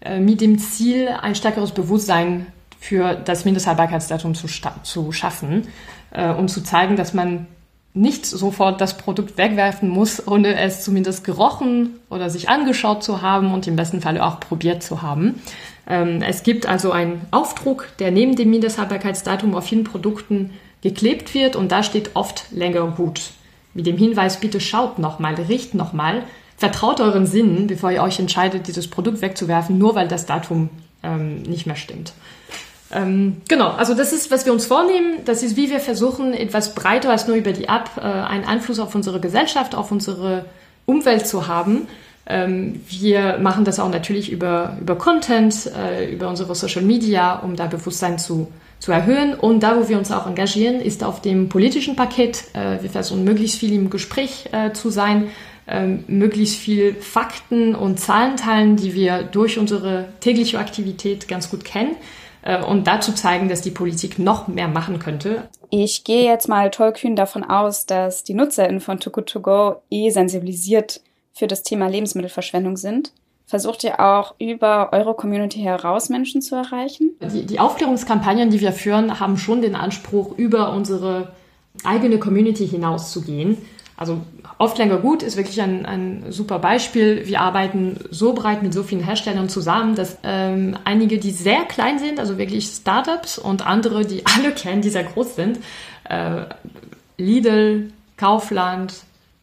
äh, 0.00 0.18
mit 0.20 0.40
dem 0.40 0.58
Ziel, 0.58 1.08
ein 1.08 1.34
stärkeres 1.34 1.72
Bewusstsein 1.72 2.46
für 2.80 3.14
das 3.14 3.44
Mindesthaltbarkeitsdatum 3.44 4.34
zu, 4.34 4.46
zu 4.82 5.12
schaffen 5.12 5.68
äh, 6.12 6.32
und 6.32 6.48
zu 6.48 6.62
zeigen, 6.62 6.96
dass 6.96 7.12
man 7.12 7.46
nicht 7.92 8.24
sofort 8.24 8.80
das 8.80 8.96
Produkt 8.96 9.36
wegwerfen 9.36 9.88
muss, 9.88 10.26
ohne 10.26 10.58
es 10.58 10.84
zumindest 10.84 11.24
gerochen 11.24 11.96
oder 12.08 12.30
sich 12.30 12.48
angeschaut 12.48 13.02
zu 13.02 13.20
haben 13.20 13.52
und 13.52 13.66
im 13.66 13.76
besten 13.76 14.00
Fall 14.00 14.20
auch 14.20 14.38
probiert 14.38 14.82
zu 14.82 15.02
haben. 15.02 15.40
Ähm, 15.88 16.22
es 16.22 16.44
gibt 16.44 16.66
also 16.66 16.92
einen 16.92 17.22
Aufdruck, 17.32 17.88
der 17.98 18.12
neben 18.12 18.36
dem 18.36 18.50
Mindesthaltbarkeitsdatum 18.50 19.54
auf 19.56 19.64
vielen 19.64 19.84
Produkten 19.84 20.50
geklebt 20.82 21.34
wird 21.34 21.56
und 21.56 21.72
da 21.72 21.82
steht 21.82 22.10
oft 22.14 22.44
länger 22.52 22.86
gut. 22.86 23.32
Mit 23.74 23.86
dem 23.86 23.96
Hinweis, 23.96 24.40
bitte 24.40 24.60
schaut 24.60 24.98
nochmal, 24.98 25.34
riecht 25.34 25.74
nochmal, 25.74 26.22
vertraut 26.56 27.00
euren 27.00 27.26
Sinnen, 27.26 27.66
bevor 27.66 27.90
ihr 27.90 28.02
euch 28.02 28.20
entscheidet, 28.20 28.68
dieses 28.68 28.88
Produkt 28.88 29.20
wegzuwerfen, 29.20 29.78
nur 29.78 29.94
weil 29.94 30.08
das 30.08 30.26
Datum 30.26 30.70
ähm, 31.02 31.42
nicht 31.42 31.66
mehr 31.66 31.76
stimmt. 31.76 32.12
Ähm, 32.92 33.42
genau, 33.48 33.68
also 33.68 33.94
das 33.94 34.12
ist, 34.12 34.30
was 34.30 34.46
wir 34.46 34.52
uns 34.52 34.66
vornehmen. 34.66 35.18
Das 35.24 35.42
ist, 35.42 35.56
wie 35.56 35.70
wir 35.70 35.80
versuchen, 35.80 36.34
etwas 36.34 36.74
breiter 36.74 37.10
als 37.10 37.26
nur 37.28 37.36
über 37.36 37.52
die 37.52 37.64
App 37.64 37.90
äh, 37.96 38.00
einen 38.00 38.44
Einfluss 38.44 38.80
auf 38.80 38.94
unsere 38.94 39.20
Gesellschaft, 39.20 39.74
auf 39.74 39.92
unsere 39.92 40.44
Umwelt 40.86 41.26
zu 41.26 41.46
haben. 41.46 41.86
Ähm, 42.26 42.80
wir 42.88 43.38
machen 43.38 43.64
das 43.64 43.78
auch 43.78 43.90
natürlich 43.90 44.32
über, 44.32 44.76
über 44.80 44.96
Content, 44.96 45.70
äh, 45.76 46.12
über 46.12 46.28
unsere 46.28 46.54
Social 46.54 46.82
Media, 46.82 47.38
um 47.38 47.54
da 47.54 47.66
Bewusstsein 47.66 48.18
zu, 48.18 48.48
zu 48.80 48.90
erhöhen. 48.90 49.34
Und 49.34 49.60
da, 49.60 49.76
wo 49.76 49.88
wir 49.88 49.96
uns 49.96 50.10
auch 50.10 50.26
engagieren, 50.26 50.80
ist 50.80 51.04
auf 51.04 51.22
dem 51.22 51.48
politischen 51.48 51.94
Paket. 51.94 52.44
Äh, 52.54 52.82
wir 52.82 52.90
versuchen 52.90 53.22
möglichst 53.22 53.58
viel 53.58 53.72
im 53.72 53.88
Gespräch 53.88 54.46
äh, 54.50 54.72
zu 54.72 54.90
sein, 54.90 55.28
ähm, 55.68 56.02
möglichst 56.08 56.56
viel 56.56 56.94
Fakten 56.94 57.76
und 57.76 58.00
Zahlen 58.00 58.36
teilen, 58.36 58.76
die 58.76 58.94
wir 58.94 59.22
durch 59.22 59.58
unsere 59.58 60.06
tägliche 60.18 60.58
Aktivität 60.58 61.28
ganz 61.28 61.50
gut 61.50 61.64
kennen 61.64 61.94
äh, 62.42 62.62
und 62.62 62.86
dazu 62.86 63.12
zeigen, 63.12 63.48
dass 63.48 63.60
die 63.60 63.70
Politik 63.70 64.18
noch 64.18 64.48
mehr 64.48 64.68
machen 64.68 64.98
könnte. 64.98 65.48
Ich 65.70 66.04
gehe 66.04 66.24
jetzt 66.24 66.48
mal 66.48 66.70
tollkühn 66.70 67.16
davon 67.16 67.44
aus, 67.44 67.86
dass 67.86 68.24
die 68.24 68.34
NutzerInnen 68.34 68.80
von 68.80 68.98
Too 69.00 69.10
Good 69.10 69.28
To 69.30 69.40
Go 69.40 69.82
eh 69.90 70.10
sensibilisiert 70.10 71.00
für 71.32 71.46
das 71.46 71.62
Thema 71.62 71.88
Lebensmittelverschwendung 71.88 72.76
sind. 72.76 73.12
Versucht 73.46 73.82
ihr 73.82 73.98
auch 73.98 74.34
über 74.38 74.90
eure 74.92 75.14
Community 75.14 75.58
heraus 75.58 76.08
Menschen 76.08 76.40
zu 76.40 76.54
erreichen? 76.54 77.16
Die, 77.20 77.44
die 77.46 77.58
Aufklärungskampagnen, 77.58 78.50
die 78.50 78.60
wir 78.60 78.72
führen, 78.72 79.18
haben 79.18 79.36
schon 79.36 79.60
den 79.60 79.74
Anspruch, 79.74 80.38
über 80.38 80.72
unsere 80.72 81.32
eigene 81.82 82.18
Community 82.18 82.68
hinauszugehen. 82.68 83.58
Also 84.00 84.22
oft 84.56 84.78
länger 84.78 84.96
gut 84.96 85.22
ist 85.22 85.36
wirklich 85.36 85.60
ein, 85.60 85.84
ein 85.84 86.24
super 86.30 86.58
Beispiel. 86.58 87.26
Wir 87.26 87.42
arbeiten 87.42 87.98
so 88.10 88.32
breit 88.32 88.62
mit 88.62 88.72
so 88.72 88.82
vielen 88.82 89.04
Herstellern 89.04 89.50
zusammen, 89.50 89.94
dass 89.94 90.16
ähm, 90.22 90.74
einige, 90.84 91.18
die 91.18 91.30
sehr 91.30 91.64
klein 91.66 91.98
sind, 91.98 92.18
also 92.18 92.38
wirklich 92.38 92.64
Startups 92.64 93.36
und 93.36 93.66
andere, 93.66 94.06
die 94.06 94.24
alle 94.38 94.52
kennen, 94.52 94.80
die 94.80 94.88
sehr 94.88 95.04
groß 95.04 95.36
sind, 95.36 95.58
äh, 96.04 96.44
Lidl, 97.18 97.92
Kaufland, 98.16 98.94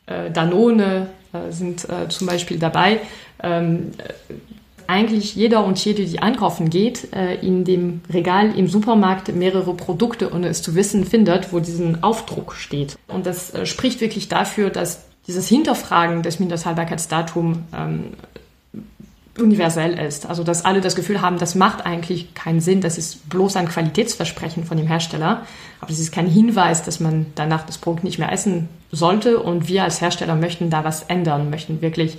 äh, 0.07 0.31
Danone, 0.31 1.09
äh, 1.33 1.51
sind 1.51 1.87
äh, 1.87 2.09
zum 2.09 2.25
Beispiel 2.25 2.57
dabei. 2.57 3.01
Ähm, 3.43 3.91
eigentlich 4.87 5.35
jeder 5.35 5.65
und 5.65 5.83
jede, 5.83 6.05
die 6.05 6.19
einkaufen 6.19 6.69
geht, 6.69 7.13
äh, 7.13 7.35
in 7.35 7.65
dem 7.65 8.01
Regal 8.11 8.57
im 8.57 8.67
Supermarkt 8.67 9.33
mehrere 9.35 9.73
Produkte, 9.73 10.33
ohne 10.33 10.47
es 10.47 10.61
zu 10.61 10.75
wissen, 10.75 11.05
findet, 11.05 11.53
wo 11.53 11.59
diesen 11.59 12.03
Aufdruck 12.03 12.53
steht. 12.53 12.97
Und 13.07 13.25
das 13.25 13.53
äh, 13.53 13.65
spricht 13.65 14.01
wirklich 14.01 14.29
dafür, 14.29 14.69
dass 14.69 15.05
dieses 15.27 15.47
Hinterfragen 15.47 16.23
des 16.23 16.39
Mindesthaltbarkeitsdatums 16.39 17.57
ähm, 17.77 18.13
universell 19.39 19.97
ist. 19.99 20.25
Also 20.25 20.43
dass 20.43 20.65
alle 20.65 20.81
das 20.81 20.95
Gefühl 20.95 21.21
haben, 21.21 21.37
das 21.37 21.55
macht 21.55 21.85
eigentlich 21.85 22.33
keinen 22.33 22.59
Sinn, 22.59 22.81
das 22.81 22.97
ist 22.97 23.29
bloß 23.29 23.55
ein 23.55 23.67
Qualitätsversprechen 23.67 24.63
von 24.63 24.77
dem 24.77 24.87
Hersteller, 24.87 25.45
aber 25.79 25.91
es 25.91 25.99
ist 25.99 26.11
kein 26.11 26.27
Hinweis, 26.27 26.83
dass 26.83 26.99
man 26.99 27.27
danach 27.35 27.65
das 27.65 27.77
Produkt 27.77 28.03
nicht 28.03 28.19
mehr 28.19 28.31
essen 28.31 28.69
sollte 28.91 29.39
und 29.39 29.67
wir 29.67 29.83
als 29.83 30.01
Hersteller 30.01 30.35
möchten 30.35 30.69
da 30.69 30.83
was 30.83 31.03
ändern, 31.03 31.49
möchten 31.49 31.81
wirklich 31.81 32.17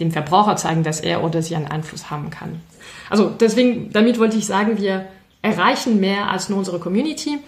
dem 0.00 0.10
Verbraucher 0.10 0.56
zeigen, 0.56 0.82
dass 0.82 1.00
er 1.00 1.22
oder 1.22 1.42
sie 1.42 1.54
einen 1.54 1.68
Einfluss 1.68 2.10
haben 2.10 2.30
kann. 2.30 2.60
Also 3.08 3.30
deswegen, 3.30 3.90
damit 3.92 4.18
wollte 4.18 4.38
ich 4.38 4.46
sagen, 4.46 4.78
wir 4.78 5.06
erreichen 5.42 6.00
mehr 6.00 6.30
als 6.30 6.48
nur 6.48 6.58
unsere 6.58 6.78
Community. 6.78 7.38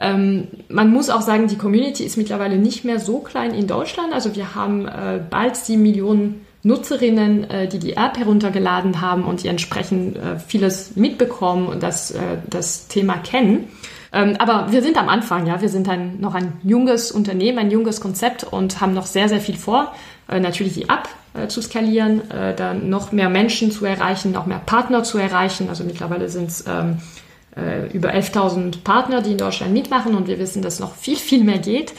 Ähm, 0.00 0.48
man 0.68 0.90
muss 0.90 1.10
auch 1.10 1.22
sagen, 1.22 1.46
die 1.46 1.56
Community 1.56 2.04
ist 2.04 2.16
mittlerweile 2.16 2.56
nicht 2.56 2.84
mehr 2.84 2.98
so 2.98 3.18
klein 3.20 3.54
in 3.54 3.66
Deutschland. 3.66 4.12
Also 4.12 4.34
wir 4.34 4.54
haben 4.54 4.86
äh, 4.86 5.20
bald 5.28 5.56
sieben 5.56 5.82
Millionen 5.82 6.44
Nutzerinnen, 6.64 7.48
äh, 7.50 7.68
die 7.68 7.78
die 7.78 7.92
App 7.92 8.16
heruntergeladen 8.18 9.00
haben 9.00 9.24
und 9.24 9.42
die 9.42 9.48
entsprechend 9.48 10.16
äh, 10.16 10.38
vieles 10.38 10.96
mitbekommen 10.96 11.68
und 11.68 11.82
das, 11.82 12.10
äh, 12.10 12.38
das 12.48 12.88
Thema 12.88 13.18
kennen. 13.18 13.68
Ähm, 14.12 14.36
aber 14.38 14.72
wir 14.72 14.82
sind 14.82 14.96
am 14.96 15.08
Anfang, 15.08 15.46
ja. 15.46 15.60
Wir 15.60 15.68
sind 15.68 15.88
ein, 15.88 16.20
noch 16.20 16.34
ein 16.34 16.54
junges 16.62 17.12
Unternehmen, 17.12 17.58
ein 17.58 17.70
junges 17.70 18.00
Konzept 18.00 18.44
und 18.44 18.80
haben 18.80 18.94
noch 18.94 19.06
sehr, 19.06 19.28
sehr 19.28 19.40
viel 19.40 19.56
vor. 19.56 19.92
Äh, 20.28 20.40
natürlich 20.40 20.74
die 20.74 20.84
App 20.84 21.08
äh, 21.34 21.48
zu 21.48 21.60
skalieren, 21.60 22.30
äh, 22.30 22.54
dann 22.54 22.88
noch 22.88 23.12
mehr 23.12 23.28
Menschen 23.28 23.70
zu 23.70 23.84
erreichen, 23.84 24.32
noch 24.32 24.46
mehr 24.46 24.60
Partner 24.64 25.02
zu 25.02 25.18
erreichen. 25.18 25.68
Also 25.68 25.84
mittlerweile 25.84 26.28
sind 26.28 26.48
es 26.48 26.64
ähm, 26.66 26.98
äh, 27.56 27.86
über 27.92 28.10
11.000 28.10 28.82
Partner, 28.82 29.20
die 29.20 29.32
in 29.32 29.38
Deutschland 29.38 29.72
mitmachen 29.72 30.14
und 30.14 30.26
wir 30.26 30.38
wissen, 30.38 30.62
dass 30.62 30.80
noch 30.80 30.94
viel, 30.94 31.16
viel 31.16 31.44
mehr 31.44 31.58
geht. 31.58 31.92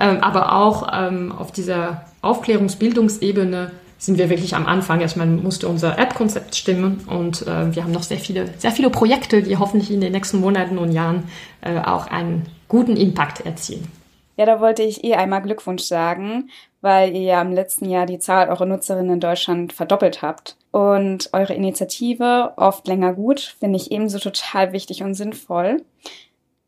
Ähm, 0.00 0.18
aber 0.20 0.52
auch 0.52 0.88
ähm, 0.92 1.32
auf 1.32 1.52
dieser 1.52 2.04
Aufklärungsbildungsebene 2.22 3.70
sind 3.98 4.16
wir 4.16 4.30
wirklich 4.30 4.54
am 4.54 4.66
Anfang. 4.66 5.00
Erstmal 5.00 5.26
musste 5.26 5.68
unser 5.68 5.98
App-Konzept 5.98 6.54
stimmen 6.54 7.00
und 7.08 7.42
äh, 7.42 7.74
wir 7.74 7.82
haben 7.82 7.92
noch 7.92 8.04
sehr 8.04 8.18
viele, 8.18 8.48
sehr 8.58 8.70
viele 8.70 8.90
Projekte, 8.90 9.42
die 9.42 9.56
hoffentlich 9.56 9.90
in 9.90 10.00
den 10.00 10.12
nächsten 10.12 10.40
Monaten 10.40 10.78
und 10.78 10.92
Jahren 10.92 11.24
äh, 11.60 11.78
auch 11.78 12.06
einen 12.06 12.46
guten 12.68 12.96
Impact 12.96 13.44
erzielen. 13.44 13.88
Ja, 14.36 14.46
da 14.46 14.60
wollte 14.60 14.84
ich 14.84 15.02
eh 15.02 15.14
einmal 15.14 15.42
Glückwunsch 15.42 15.82
sagen, 15.82 16.48
weil 16.80 17.14
ihr 17.14 17.22
ja 17.22 17.42
im 17.42 17.52
letzten 17.52 17.88
Jahr 17.88 18.06
die 18.06 18.18
Zahl 18.18 18.48
eurer 18.48 18.66
Nutzerinnen 18.66 19.14
in 19.14 19.20
Deutschland 19.20 19.72
verdoppelt 19.72 20.22
habt. 20.22 20.56
Und 20.70 21.30
eure 21.32 21.54
Initiative, 21.54 22.52
oft 22.56 22.86
länger 22.86 23.14
gut, 23.14 23.56
finde 23.58 23.78
ich 23.78 23.90
ebenso 23.90 24.18
total 24.18 24.72
wichtig 24.72 25.02
und 25.02 25.14
sinnvoll. 25.14 25.82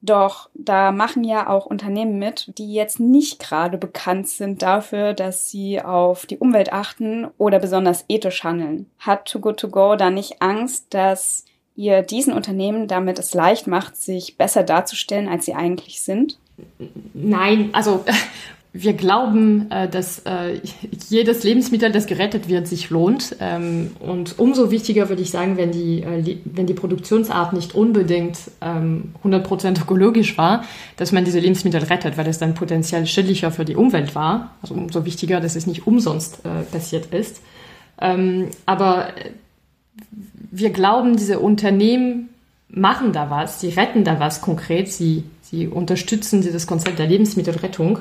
Doch 0.02 0.48
da 0.54 0.92
machen 0.92 1.24
ja 1.24 1.48
auch 1.48 1.66
Unternehmen 1.66 2.18
mit, 2.18 2.56
die 2.56 2.72
jetzt 2.72 3.00
nicht 3.00 3.38
gerade 3.38 3.76
bekannt 3.76 4.28
sind 4.28 4.62
dafür, 4.62 5.12
dass 5.12 5.50
sie 5.50 5.82
auf 5.82 6.24
die 6.24 6.38
Umwelt 6.38 6.72
achten 6.72 7.28
oder 7.36 7.58
besonders 7.58 8.06
ethisch 8.08 8.42
handeln. 8.42 8.86
Hat 8.98 9.26
Too 9.26 9.40
Good 9.40 9.58
To 9.58 9.68
Go 9.68 9.96
da 9.96 10.08
nicht 10.08 10.40
Angst, 10.40 10.86
dass 10.94 11.44
ihr 11.76 12.02
diesen 12.02 12.32
Unternehmen 12.32 12.88
damit 12.88 13.18
es 13.18 13.34
leicht 13.34 13.66
macht, 13.66 13.96
sich 13.96 14.38
besser 14.38 14.62
darzustellen, 14.62 15.28
als 15.28 15.44
sie 15.44 15.54
eigentlich 15.54 16.00
sind? 16.00 16.38
Nein, 17.12 17.70
also 17.72 18.04
wir 18.72 18.92
glauben, 18.92 19.68
äh, 19.70 19.88
dass 19.88 20.20
äh, 20.20 20.60
jedes 21.08 21.42
Lebensmittel, 21.42 21.90
das 21.90 22.06
gerettet 22.06 22.48
wird, 22.48 22.68
sich 22.68 22.90
lohnt. 22.90 23.34
Ähm, 23.40 23.90
und 23.98 24.38
umso 24.38 24.70
wichtiger 24.70 25.08
würde 25.08 25.22
ich 25.22 25.30
sagen, 25.30 25.56
wenn 25.56 25.72
die, 25.72 26.02
äh, 26.02 26.38
wenn 26.44 26.66
die 26.66 26.74
Produktionsart 26.74 27.52
nicht 27.52 27.74
unbedingt 27.74 28.38
100% 28.60 29.66
ähm, 29.66 29.74
ökologisch 29.74 30.38
war, 30.38 30.64
dass 30.96 31.10
man 31.10 31.24
diese 31.24 31.40
Lebensmittel 31.40 31.82
rettet, 31.82 32.16
weil 32.16 32.28
es 32.28 32.38
dann 32.38 32.54
potenziell 32.54 33.06
schädlicher 33.06 33.50
für 33.50 33.64
die 33.64 33.74
Umwelt 33.74 34.14
war. 34.14 34.54
Also 34.62 34.74
umso 34.74 35.04
wichtiger, 35.04 35.40
dass 35.40 35.56
es 35.56 35.66
nicht 35.66 35.86
umsonst 35.88 36.38
passiert 36.70 37.12
ist. 37.12 37.40
Ähm, 38.00 38.48
aber 38.66 39.08
wir 40.50 40.70
glauben, 40.70 41.16
diese 41.16 41.40
Unternehmen 41.40 42.28
machen 42.68 43.12
da 43.12 43.30
was, 43.30 43.60
sie 43.60 43.70
retten 43.70 44.04
da 44.04 44.20
was 44.20 44.40
konkret, 44.40 44.90
sie, 44.90 45.24
sie 45.42 45.66
unterstützen 45.66 46.40
dieses 46.40 46.66
Konzept 46.66 46.98
der 46.98 47.06
Lebensmittelrettung. 47.06 48.00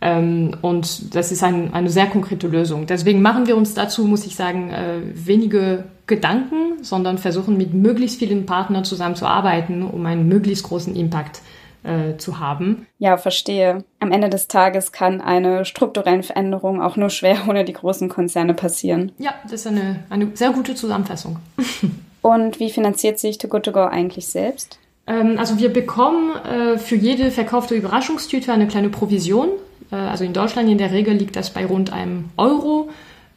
Ähm, 0.00 0.56
und 0.62 1.14
das 1.14 1.32
ist 1.32 1.42
ein, 1.42 1.74
eine 1.74 1.90
sehr 1.90 2.06
konkrete 2.06 2.46
Lösung. 2.46 2.86
Deswegen 2.86 3.20
machen 3.20 3.46
wir 3.46 3.56
uns 3.56 3.74
dazu, 3.74 4.04
muss 4.04 4.26
ich 4.26 4.36
sagen, 4.36 4.70
äh, 4.70 5.00
wenige 5.14 5.84
Gedanken, 6.06 6.82
sondern 6.82 7.18
versuchen 7.18 7.56
mit 7.56 7.74
möglichst 7.74 8.18
vielen 8.18 8.46
Partnern 8.46 8.84
zusammenzuarbeiten, 8.84 9.82
um 9.82 10.06
einen 10.06 10.28
möglichst 10.28 10.64
großen 10.64 10.94
Impact 10.94 11.42
äh, 11.82 12.16
zu 12.16 12.38
haben. 12.38 12.86
Ja, 12.98 13.16
verstehe. 13.16 13.84
Am 13.98 14.12
Ende 14.12 14.28
des 14.28 14.48
Tages 14.48 14.92
kann 14.92 15.20
eine 15.20 15.64
strukturelle 15.64 16.22
Veränderung 16.22 16.80
auch 16.80 16.96
nur 16.96 17.10
schwer 17.10 17.38
ohne 17.48 17.64
die 17.64 17.72
großen 17.72 18.08
Konzerne 18.08 18.54
passieren. 18.54 19.12
Ja, 19.18 19.34
das 19.44 19.52
ist 19.52 19.66
eine, 19.66 20.04
eine 20.10 20.28
sehr 20.34 20.50
gute 20.50 20.74
Zusammenfassung. 20.74 21.38
Und 22.22 22.58
wie 22.58 22.70
finanziert 22.70 23.18
sich 23.18 23.38
To 23.38 23.48
Good 23.48 23.64
To 23.64 23.72
Go 23.72 23.80
eigentlich 23.80 24.26
selbst? 24.26 24.78
Ähm, 25.06 25.36
also 25.38 25.58
wir 25.58 25.72
bekommen 25.72 26.36
äh, 26.36 26.78
für 26.78 26.96
jede 26.96 27.30
verkaufte 27.30 27.74
Überraschungstüte 27.74 28.52
eine 28.52 28.66
kleine 28.66 28.90
Provision. 28.90 29.48
Äh, 29.90 29.96
also 29.96 30.24
in 30.24 30.32
Deutschland 30.32 30.68
in 30.68 30.78
der 30.78 30.92
Regel 30.92 31.14
liegt 31.14 31.36
das 31.36 31.50
bei 31.52 31.66
rund 31.66 31.92
einem 31.92 32.26
Euro. 32.36 32.90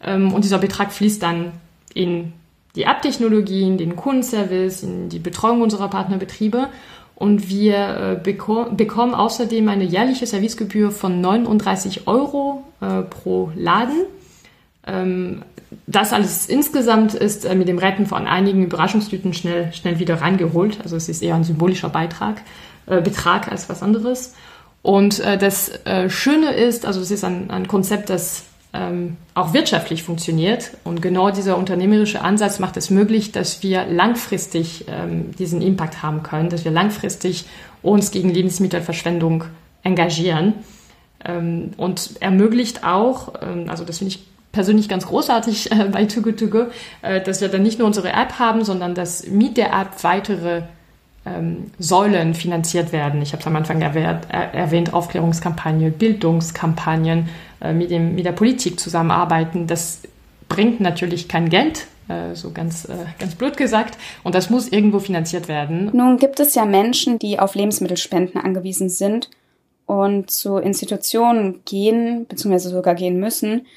Ähm, 0.04 0.34
und 0.34 0.44
dieser 0.44 0.60
Betrag 0.60 0.92
fließt 0.92 1.22
dann 1.22 1.52
in 1.94 2.34
die 2.76 2.84
App-Technologie, 2.84 3.64
in 3.64 3.78
den 3.78 3.96
Kundenservice, 3.96 4.84
in 4.84 5.10
die 5.10 5.20
Betreuung 5.20 5.62
unserer 5.62 5.90
Partnerbetriebe. 5.90 6.70
Und 7.16 7.50
wir 7.50 7.76
äh, 7.78 8.20
beko 8.22 8.66
bekommen 8.72 9.14
außerdem 9.14 9.70
eine 9.70 9.84
jährliche 9.84 10.26
Servicegebühr 10.26 10.92
von 10.92 11.22
39 11.22 12.08
Euro 12.08 12.64
äh, 12.82 13.04
pro 13.04 13.52
Laden. 13.56 14.06
Ähm, 14.88 15.44
das 15.88 16.14
alles 16.14 16.48
insgesamt 16.48 17.14
ist 17.14 17.52
mit 17.54 17.68
dem 17.68 17.78
Retten 17.78 18.06
von 18.06 18.28
einigen 18.28 18.64
Überraschungstüten 18.64 19.34
schnell, 19.34 19.72
schnell 19.72 20.00
wieder 20.00 20.22
reingeholt. 20.22 20.80
Also 20.84 20.96
es 20.96 21.08
ist 21.10 21.22
eher 21.22 21.36
ein 21.36 21.44
symbolischer 21.44 21.90
Beitrag, 21.90 22.42
äh, 22.88 23.02
Betrag 23.02 23.52
als 23.52 23.70
was 23.70 23.84
anderes. 23.84 24.34
Und 24.82 25.20
äh, 25.20 25.38
das 25.38 25.70
äh, 25.86 26.10
Schöne 26.10 26.54
ist, 26.54 26.86
also 26.86 27.02
es 27.02 27.12
ist 27.12 27.24
ein, 27.24 27.52
ein 27.52 27.68
Konzept, 27.68 28.10
das 28.10 28.46
ähm, 28.74 29.18
auch 29.36 29.54
wirtschaftlich 29.54 30.04
funktioniert. 30.04 30.72
Und 30.84 31.02
genau 31.02 31.30
dieser 31.30 31.58
unternehmerische 31.58 32.22
Ansatz 32.22 32.60
macht 32.60 32.78
es 32.78 32.90
möglich, 32.90 33.32
dass 33.32 33.64
wir 33.64 33.86
langfristig 33.86 34.86
ähm, 34.88 35.32
diesen 35.38 35.62
Impact 35.62 36.02
haben 36.02 36.24
können, 36.24 36.50
dass 36.50 36.64
wir 36.66 36.72
langfristig 36.72 37.46
uns 37.82 38.12
gegen 38.12 38.30
Lebensmittelverschwendung 38.30 39.44
engagieren. 39.84 40.54
Ähm, 41.24 41.72
und 41.78 42.22
ermöglicht 42.22 42.84
auch, 42.84 43.34
ähm, 43.42 43.70
also 43.70 43.84
das 43.84 44.00
finde 44.00 44.16
ich 44.16 44.26
persönlich 44.52 44.90
ganz 44.90 45.06
großartig 45.06 45.72
äh, 45.72 45.86
bei 45.92 46.06
Too 46.06 46.22
Good 46.22 46.42
äh, 47.02 47.22
dass 47.22 47.42
wir 47.42 47.50
dann 47.50 47.64
nicht 47.64 47.78
nur 47.78 47.88
unsere 47.88 48.10
App 48.10 48.40
haben, 48.40 48.64
sondern 48.64 48.96
dass 48.96 49.28
mit 49.28 49.58
der 49.58 49.74
App 49.74 50.04
weitere 50.04 50.64
ähm, 51.26 51.72
Säulen 51.78 52.34
finanziert 52.34 52.92
werden. 52.92 53.22
Ich 53.22 53.34
habe 53.34 53.42
es 53.42 53.48
am 53.48 53.56
Anfang 53.56 53.82
erwähnt, 53.82 54.28
äh, 54.32 54.58
erwähnt 54.58 54.94
Aufklärungskampagne, 54.94 55.92
Bildungskampagnen, 55.92 57.30
äh, 57.62 57.74
mit, 57.74 57.92
dem, 57.92 58.16
mit 58.16 58.26
der 58.26 58.32
Politik 58.32 58.80
zusammenarbeiten. 58.80 59.68
Das 59.68 60.02
bringt 60.50 60.82
natürlich 60.82 61.28
kein 61.28 61.50
Geld, 61.50 61.88
äh, 62.08 62.34
so 62.34 62.52
ganz, 62.52 62.86
äh, 62.86 62.96
ganz 63.20 63.36
blöd 63.36 63.56
gesagt, 63.56 63.98
und 64.24 64.36
das 64.36 64.50
muss 64.50 64.68
irgendwo 64.68 65.00
finanziert 65.00 65.48
werden. 65.48 65.92
Nun 65.94 66.18
gibt 66.18 66.40
es 66.40 66.56
ja 66.56 66.66
Menschen, 66.66 67.20
die 67.20 67.40
auf 67.40 67.56
Lebensmittelspenden 67.56 68.42
angewiesen 68.42 68.90
sind 68.90 69.30
und 69.86 70.32
zu 70.32 70.58
Institutionen 70.58 71.62
gehen, 71.66 72.26
beziehungsweise 72.28 72.70
sogar 72.70 72.96
gehen 72.96 73.20
müssen, 73.20 73.68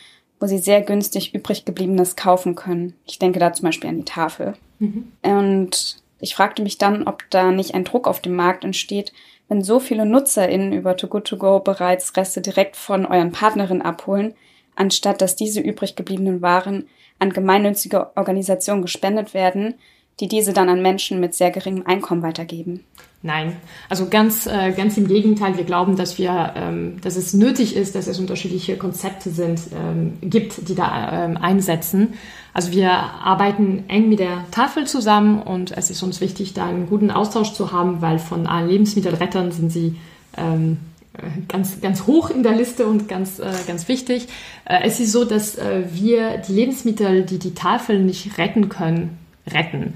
wo 0.41 0.47
sie 0.47 0.59
sehr 0.59 0.81
günstig 0.81 1.35
übrig 1.35 1.65
gebliebenes 1.65 2.17
kaufen 2.17 2.55
können. 2.55 2.95
Ich 3.07 3.19
denke 3.19 3.39
da 3.39 3.53
zum 3.53 3.67
Beispiel 3.67 3.91
an 3.91 3.99
die 3.99 4.05
Tafel. 4.05 4.55
Mhm. 4.79 5.13
Und 5.23 6.04
ich 6.25 6.35
fragte 6.35 6.63
mich 6.63 6.79
dann, 6.79 7.07
ob 7.07 7.29
da 7.29 7.51
nicht 7.51 7.75
ein 7.75 7.85
Druck 7.85 8.09
auf 8.09 8.21
dem 8.21 8.35
Markt 8.35 8.65
entsteht, 8.65 9.13
wenn 9.49 9.63
so 9.63 9.79
viele 9.79 10.07
NutzerInnen 10.07 10.73
über 10.73 10.97
Too 10.97 11.07
Good 11.07 11.27
To 11.27 11.37
Go 11.37 11.61
bereits 11.61 12.17
Reste 12.17 12.41
direkt 12.41 12.77
von 12.77 13.05
euren 13.05 13.31
Partnerinnen 13.31 13.83
abholen, 13.83 14.33
anstatt 14.75 15.21
dass 15.21 15.37
diese 15.37 15.61
übrig 15.61 15.97
gebliebenen 15.97 16.41
Waren 16.41 16.89
an 17.19 17.31
gemeinnützige 17.31 18.17
Organisationen 18.17 18.81
gespendet 18.81 19.35
werden, 19.35 19.75
die 20.19 20.29
diese 20.29 20.55
dann 20.55 20.71
an 20.71 20.81
Menschen 20.81 21.21
mit 21.21 21.35
sehr 21.35 21.51
geringem 21.51 21.87
Einkommen 21.87 22.23
weitergeben. 22.23 22.85
Nein, 23.27 23.57
also 23.89 24.11
ganz, 24.11 24.47
äh, 24.47 24.73
ganz 24.73 24.99
im 24.99 25.09
Gegenteil. 25.09 25.57
Wir 25.57 25.65
glauben, 25.65 25.97
dass 25.97 26.19
wir, 26.19 26.53
ähm, 26.57 27.01
dass 27.01 27.17
es 27.17 27.33
nötig 27.33 27.75
ist, 27.75 27.95
dass 27.95 28.07
es 28.07 28.19
unterschiedliche 28.19 28.77
Konzepte 28.77 29.31
sind, 29.31 29.63
ähm, 29.75 30.19
gibt, 30.21 30.69
die 30.69 30.75
da 30.75 31.25
ähm, 31.25 31.39
einsetzen. 31.39 32.13
Also 32.53 32.73
wir 32.73 32.91
arbeiten 32.93 33.85
eng 33.89 34.11
mit 34.11 34.19
der 34.19 34.45
Tafel 34.51 34.87
zusammen 34.87 35.41
und 35.41 35.75
es 35.75 35.89
ist 35.89 36.03
uns 36.03 36.21
wichtig, 36.21 36.53
da 36.53 36.67
einen 36.67 36.87
guten 36.87 37.11
Austausch 37.11 37.55
zu 37.55 37.73
haben, 37.73 38.03
weil 38.03 38.19
von 38.19 38.47
allen 38.47 38.69
Lebensmittelrettern 38.69 39.53
sind 39.53 39.73
sie 39.73 39.97
ähm, 40.37 40.77
äh, 41.15 41.23
ganz, 41.49 41.81
ganz 41.81 42.07
hoch 42.07 42.29
in 42.29 42.43
der 42.43 42.53
Liste 42.53 42.87
und 42.87 43.09
ganz, 43.09 43.39
äh, 43.39 43.51
ganz 43.67 43.89
wichtig. 43.89 44.29
Äh, 44.67 44.81
es 44.83 45.01
ist 45.01 45.13
so, 45.13 45.25
dass 45.25 45.57
äh, 45.57 45.85
wir 45.91 46.37
die 46.47 46.53
Lebensmittel, 46.53 47.23
die 47.23 47.39
die 47.39 47.55
Tafel 47.55 48.01
nicht 48.01 48.37
retten 48.37 48.69
können, 48.69 49.17
retten. 49.51 49.95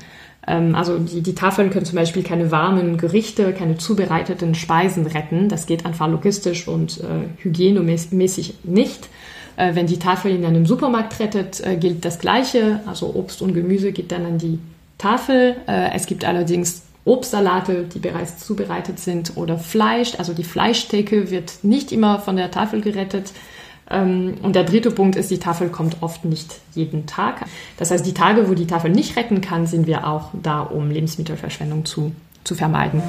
Ähm, 0.49 0.75
also 0.75 0.99
die, 0.99 1.21
die 1.21 1.35
Tafeln 1.35 1.71
können 1.71 1.85
zum 1.85 1.97
Beispiel 1.97 2.23
keine 2.23 2.51
warmen 2.51 2.97
Gerichte, 2.97 3.53
keine 3.53 3.77
zubereiteten 3.77 4.55
Speisen 4.55 5.07
retten. 5.07 5.49
Das 5.49 5.67
geht 5.67 5.85
einfach 5.85 6.09
logistisch 6.09 6.67
und 6.67 6.99
äh, 6.99 7.43
hygienemäßig 7.43 8.55
nicht. 8.65 9.09
Äh, 9.57 9.75
wenn 9.75 9.87
die 9.87 9.99
Tafel 9.99 10.35
in 10.35 10.45
einem 10.45 10.67
Supermarkt 10.67 11.21
rettet, 11.21 11.61
äh, 11.61 11.77
gilt 11.77 12.05
das 12.05 12.19
Gleiche. 12.19 12.81
Also 12.87 13.15
Obst 13.15 13.43
und 13.43 13.55
Gemüse 13.55 13.93
geht 13.93 14.11
dann 14.11 14.25
an 14.25 14.39
die 14.39 14.59
Tafel. 14.97 15.57
Äh, 15.67 15.91
es 15.95 16.07
gibt 16.07 16.25
allerdings 16.25 16.83
Obstsalate, 17.05 17.85
die 17.85 17.99
bereits 17.99 18.39
zubereitet 18.39 18.99
sind 18.99 19.37
oder 19.37 19.59
Fleisch. 19.59 20.15
Also 20.19 20.35
die 20.35 20.45
Fleischtheke 20.45 21.31
wird 21.31 21.65
nicht 21.65 21.91
immer 21.91 22.21
von 22.21 22.37
der 22.37 22.51
Tafel 22.51 22.81
gerettet. 22.81 23.33
Ähm, 23.91 24.35
und 24.43 24.55
der 24.55 24.65
dritte 24.65 24.91
Punkt 24.91 25.17
ist, 25.17 25.31
die 25.31 25.39
Tafel 25.39 25.69
kommt 25.69 25.99
oft 26.03 26.25
nicht 26.25 26.61
jeden 26.75 27.07
Tag. 27.07 27.47
Das 27.77 27.91
heißt, 27.91 28.05
die 28.05 28.15
Tage, 28.15 28.49
wo 28.49 28.55
die 28.55 28.67
Tafel 28.67 28.91
nicht 28.91 29.17
retten 29.17 29.41
kann, 29.41 29.67
sind 29.67 29.87
wir 29.87 30.07
auch 30.07 30.31
da, 30.43 30.61
um 30.61 30.91
Lebensmittelverschwendung 30.91 31.85
zu 31.85 32.13
zu 32.49 32.55
vermeiden. 32.55 33.03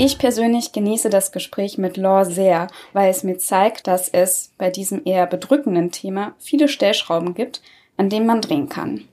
Ich 0.00 0.18
persönlich 0.18 0.72
genieße 0.72 1.10
das 1.10 1.32
Gespräch 1.32 1.76
mit 1.76 1.96
Law 1.96 2.24
sehr, 2.24 2.68
weil 2.92 3.10
es 3.10 3.24
mir 3.24 3.38
zeigt, 3.38 3.88
dass 3.88 4.08
es 4.08 4.52
bei 4.56 4.70
diesem 4.70 5.02
eher 5.04 5.26
bedrückenden 5.26 5.90
Thema 5.90 6.34
viele 6.38 6.68
Stellschrauben 6.68 7.34
gibt, 7.34 7.62
an 7.96 8.08
denen 8.08 8.26
man 8.26 8.40
drehen 8.40 8.68
kann. 8.68 9.04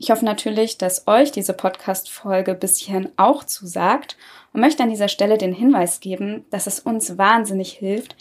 Ich 0.00 0.12
hoffe 0.12 0.24
natürlich, 0.24 0.78
dass 0.78 1.08
euch 1.08 1.32
diese 1.32 1.52
Podcast-Folge 1.52 2.54
bis 2.54 2.76
hierhin 2.76 3.08
auch 3.16 3.42
zusagt 3.42 4.16
und 4.52 4.60
möchte 4.60 4.84
an 4.84 4.90
dieser 4.90 5.08
Stelle 5.08 5.38
den 5.38 5.52
Hinweis 5.52 5.98
geben, 5.98 6.44
dass 6.50 6.68
es 6.68 6.78
uns 6.78 7.18
wahnsinnig 7.18 7.72
hilft, 7.72 8.16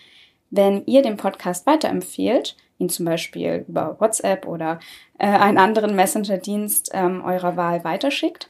wenn 0.49 0.83
ihr 0.87 1.03
den 1.03 1.17
Podcast 1.17 1.67
weiterempfehlt, 1.67 2.57
ihn 2.79 2.89
zum 2.89 3.05
Beispiel 3.05 3.65
über 3.67 3.95
WhatsApp 3.99 4.47
oder 4.47 4.79
äh, 5.19 5.27
einen 5.27 5.59
anderen 5.59 5.95
Messenger-Dienst 5.95 6.91
ähm, 6.93 7.23
eurer 7.23 7.57
Wahl 7.57 7.83
weiterschickt 7.83 8.49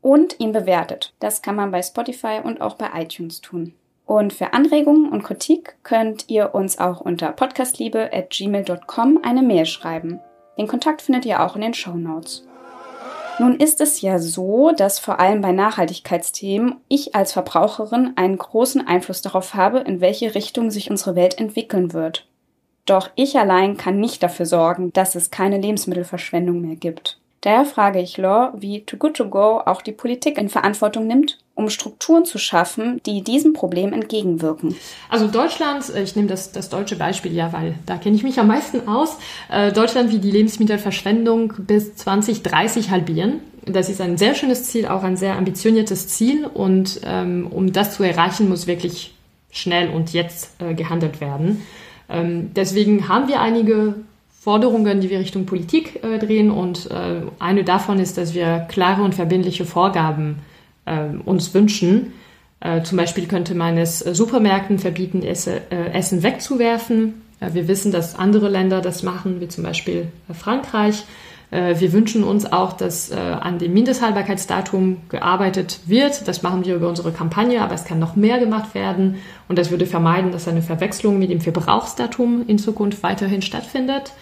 und 0.00 0.40
ihn 0.40 0.52
bewertet. 0.52 1.12
Das 1.18 1.42
kann 1.42 1.56
man 1.56 1.70
bei 1.70 1.82
Spotify 1.82 2.40
und 2.42 2.62
auch 2.62 2.76
bei 2.76 2.88
iTunes 2.94 3.42
tun. 3.42 3.74
Und 4.06 4.32
für 4.32 4.52
Anregungen 4.52 5.10
und 5.10 5.24
Kritik 5.24 5.76
könnt 5.82 6.30
ihr 6.30 6.54
uns 6.54 6.78
auch 6.78 7.00
unter 7.00 7.32
podcastliebe.gmail.com 7.32 9.20
eine 9.22 9.42
Mail 9.42 9.66
schreiben. 9.66 10.20
Den 10.58 10.66
Kontakt 10.68 11.02
findet 11.02 11.24
ihr 11.24 11.44
auch 11.44 11.54
in 11.54 11.62
den 11.62 11.74
Show 11.74 11.94
Notes. 11.94 12.46
Nun 13.38 13.56
ist 13.56 13.82
es 13.82 14.00
ja 14.00 14.18
so, 14.18 14.72
dass 14.74 14.98
vor 14.98 15.20
allem 15.20 15.42
bei 15.42 15.52
Nachhaltigkeitsthemen 15.52 16.76
ich 16.88 17.14
als 17.14 17.32
Verbraucherin 17.32 18.12
einen 18.16 18.38
großen 18.38 18.86
Einfluss 18.86 19.20
darauf 19.20 19.54
habe, 19.54 19.80
in 19.80 20.00
welche 20.00 20.34
Richtung 20.34 20.70
sich 20.70 20.90
unsere 20.90 21.16
Welt 21.16 21.38
entwickeln 21.38 21.92
wird. 21.92 22.26
Doch 22.86 23.10
ich 23.14 23.36
allein 23.36 23.76
kann 23.76 24.00
nicht 24.00 24.22
dafür 24.22 24.46
sorgen, 24.46 24.92
dass 24.92 25.16
es 25.16 25.30
keine 25.30 25.58
Lebensmittelverschwendung 25.58 26.62
mehr 26.62 26.76
gibt. 26.76 27.18
Daher 27.46 27.64
frage 27.64 28.00
ich 28.00 28.16
Law, 28.16 28.54
wie 28.56 28.80
Too 28.80 28.96
Good 28.96 29.18
To 29.18 29.28
Go 29.28 29.60
auch 29.64 29.80
die 29.80 29.92
Politik 29.92 30.36
in 30.36 30.48
Verantwortung 30.48 31.06
nimmt, 31.06 31.38
um 31.54 31.70
Strukturen 31.70 32.24
zu 32.24 32.38
schaffen, 32.38 33.00
die 33.06 33.22
diesem 33.22 33.52
Problem 33.52 33.92
entgegenwirken. 33.92 34.74
Also 35.08 35.28
Deutschland, 35.28 35.88
äh, 35.94 36.02
ich 36.02 36.16
nehme 36.16 36.26
das, 36.26 36.50
das 36.50 36.70
deutsche 36.70 36.96
Beispiel 36.96 37.32
ja, 37.32 37.52
weil 37.52 37.76
da 37.86 37.98
kenne 37.98 38.16
ich 38.16 38.24
mich 38.24 38.40
am 38.40 38.48
meisten 38.48 38.88
aus. 38.88 39.16
Äh, 39.48 39.70
Deutschland 39.70 40.10
will 40.10 40.18
die 40.18 40.32
Lebensmittelverschwendung 40.32 41.52
bis 41.58 41.94
2030 41.94 42.90
halbieren. 42.90 43.38
Das 43.64 43.90
ist 43.90 44.00
ein 44.00 44.18
sehr 44.18 44.34
schönes 44.34 44.64
Ziel, 44.64 44.88
auch 44.88 45.04
ein 45.04 45.16
sehr 45.16 45.36
ambitioniertes 45.36 46.08
Ziel. 46.08 46.46
Und 46.46 47.00
ähm, 47.04 47.46
um 47.48 47.72
das 47.72 47.94
zu 47.94 48.02
erreichen, 48.02 48.48
muss 48.48 48.66
wirklich 48.66 49.14
schnell 49.52 49.90
und 49.90 50.12
jetzt 50.12 50.60
äh, 50.60 50.74
gehandelt 50.74 51.20
werden. 51.20 51.62
Ähm, 52.08 52.50
deswegen 52.56 53.08
haben 53.08 53.28
wir 53.28 53.40
einige 53.40 53.94
Forderungen, 54.46 55.00
die 55.00 55.10
wir 55.10 55.18
Richtung 55.18 55.44
Politik 55.44 56.04
äh, 56.04 56.20
drehen. 56.20 56.52
Und 56.52 56.88
äh, 56.88 57.22
eine 57.40 57.64
davon 57.64 57.98
ist, 57.98 58.16
dass 58.16 58.32
wir 58.32 58.60
klare 58.68 59.02
und 59.02 59.12
verbindliche 59.12 59.64
Vorgaben 59.64 60.36
äh, 60.84 61.08
uns 61.24 61.52
wünschen. 61.52 62.12
Äh, 62.60 62.84
zum 62.84 62.96
Beispiel 62.96 63.26
könnte 63.26 63.56
man 63.56 63.76
es 63.76 64.06
äh, 64.06 64.14
Supermärkten 64.14 64.78
verbieten, 64.78 65.24
Esse, 65.24 65.62
äh, 65.70 65.90
Essen 65.92 66.22
wegzuwerfen. 66.22 67.22
wir 67.40 67.66
wissen, 67.66 67.90
dass 67.90 68.14
andere 68.14 68.48
Länder 68.48 68.80
das 68.80 69.02
machen, 69.02 69.40
wie 69.40 69.48
zum 69.48 69.64
Beispiel 69.64 70.06
Frankreich. 70.32 71.04
Wir 71.50 71.92
wünschen 71.92 72.24
uns 72.24 72.50
auch, 72.50 72.72
dass 72.72 73.12
an 73.12 73.58
dem 73.58 73.72
Mindesthaltbarkeitsdatum 73.72 75.02
gearbeitet 75.08 75.80
wird. 75.86 76.26
Das 76.26 76.42
machen 76.42 76.64
wir 76.64 76.74
über 76.74 76.88
unsere 76.88 77.12
Kampagne, 77.12 77.62
aber 77.62 77.74
es 77.74 77.84
kann 77.84 78.00
noch 78.00 78.16
mehr 78.16 78.38
gemacht 78.40 78.74
werden. 78.74 79.16
Und 79.48 79.58
das 79.58 79.70
würde 79.70 79.86
vermeiden, 79.86 80.32
dass 80.32 80.48
eine 80.48 80.62
Verwechslung 80.62 81.20
mit 81.20 81.30
dem 81.30 81.40
Verbrauchsdatum 81.40 82.44
in 82.48 82.58
Zukunft 82.58 83.02
weiterhin 83.02 83.42
stattfindet. 83.42 84.12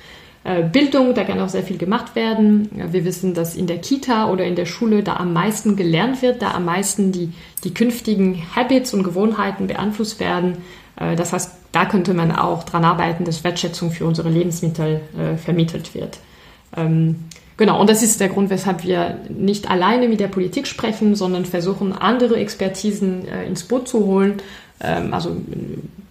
Äh, 0.44 0.62
Bildung, 0.62 1.14
da 1.14 1.24
kann 1.24 1.40
auch 1.40 1.48
sehr 1.48 1.62
viel 1.62 1.78
gemacht 1.78 2.14
werden. 2.14 2.68
Wir 2.92 3.06
wissen, 3.06 3.32
dass 3.32 3.56
in 3.56 3.66
der 3.66 3.78
Kita 3.78 4.30
oder 4.30 4.44
in 4.44 4.54
der 4.54 4.66
Schule 4.66 5.02
da 5.02 5.16
am 5.16 5.32
meisten 5.32 5.74
gelernt 5.74 6.20
wird, 6.20 6.42
da 6.42 6.52
am 6.52 6.66
meisten 6.66 7.12
die, 7.12 7.32
die 7.64 7.72
künftigen 7.72 8.42
Habits 8.54 8.92
und 8.92 9.04
Gewohnheiten 9.04 9.66
beeinflusst 9.66 10.20
werden. 10.20 10.58
Äh, 11.00 11.16
das 11.16 11.32
heißt, 11.32 11.52
da 11.72 11.86
könnte 11.86 12.12
man 12.12 12.30
auch 12.30 12.64
dran 12.64 12.84
arbeiten, 12.84 13.24
dass 13.24 13.42
Wertschätzung 13.42 13.90
für 13.90 14.04
unsere 14.04 14.28
Lebensmittel 14.28 15.00
äh, 15.18 15.36
vermittelt 15.38 15.94
wird. 15.94 16.18
Ähm, 16.76 17.24
genau, 17.56 17.80
und 17.80 17.88
das 17.88 18.02
ist 18.02 18.20
der 18.20 18.28
Grund, 18.28 18.50
weshalb 18.50 18.84
wir 18.84 19.20
nicht 19.30 19.70
alleine 19.70 20.08
mit 20.08 20.20
der 20.20 20.28
Politik 20.28 20.66
sprechen, 20.66 21.14
sondern 21.14 21.46
versuchen, 21.46 21.94
andere 21.94 22.36
Expertisen 22.36 23.26
ins 23.46 23.62
Boot 23.64 23.88
zu 23.88 24.04
holen. 24.04 24.42
Ähm, 24.84 25.14
also 25.14 25.36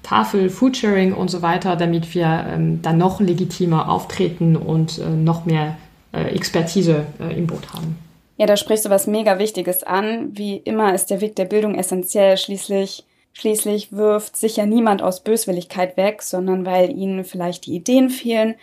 Tafel, 0.03 0.49
Foodsharing 0.49 1.13
und 1.13 1.29
so 1.29 1.41
weiter, 1.41 1.75
damit 1.75 2.13
wir 2.13 2.45
ähm, 2.49 2.81
dann 2.81 2.97
noch 2.97 3.19
legitimer 3.19 3.89
auftreten 3.89 4.55
und 4.55 4.99
äh, 4.99 5.09
noch 5.09 5.45
mehr 5.45 5.77
äh, 6.11 6.35
Expertise 6.35 7.05
äh, 7.19 7.37
im 7.37 7.47
Boot 7.47 7.73
haben. 7.73 7.97
Ja, 8.37 8.45
da 8.45 8.57
sprichst 8.57 8.85
du 8.85 8.89
was 8.89 9.07
mega 9.07 9.39
Wichtiges 9.39 9.83
an. 9.83 10.29
Wie 10.33 10.57
immer 10.57 10.93
ist 10.93 11.09
der 11.09 11.21
Weg 11.21 11.35
der 11.35 11.45
Bildung 11.45 11.75
essentiell. 11.75 12.37
Schließlich, 12.37 13.05
schließlich 13.33 13.93
wirft 13.93 14.35
sich 14.35 14.57
ja 14.57 14.65
niemand 14.65 15.01
aus 15.01 15.23
Böswilligkeit 15.23 15.97
weg, 15.97 16.21
sondern 16.21 16.65
weil 16.65 16.89
ihnen 16.91 17.23
vielleicht 17.23 17.65
die 17.65 17.75
Ideen 17.75 18.09
fehlen, 18.09 18.55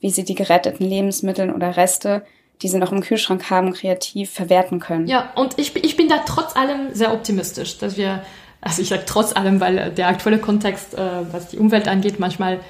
wie 0.00 0.10
sie 0.10 0.24
die 0.24 0.34
geretteten 0.34 0.86
Lebensmittel 0.86 1.52
oder 1.52 1.76
Reste, 1.76 2.24
die 2.62 2.68
sie 2.68 2.78
noch 2.78 2.92
im 2.92 3.00
Kühlschrank 3.00 3.50
haben, 3.50 3.72
kreativ 3.72 4.30
verwerten 4.30 4.80
können. 4.80 5.06
Ja, 5.06 5.32
und 5.34 5.58
ich, 5.58 5.76
ich 5.76 5.96
bin 5.96 6.08
da 6.08 6.20
trotz 6.24 6.56
allem 6.56 6.94
sehr 6.94 7.12
optimistisch, 7.12 7.78
dass 7.78 7.96
wir 7.96 8.22
also 8.60 8.82
ich 8.82 8.88
sage 8.88 9.04
trotz 9.06 9.34
allem, 9.34 9.60
weil 9.60 9.90
der 9.90 10.08
aktuelle 10.08 10.38
Kontext, 10.38 10.94
äh, 10.94 11.00
was 11.32 11.48
die 11.48 11.58
Umwelt 11.58 11.88
angeht, 11.88 12.18
manchmal 12.18 12.60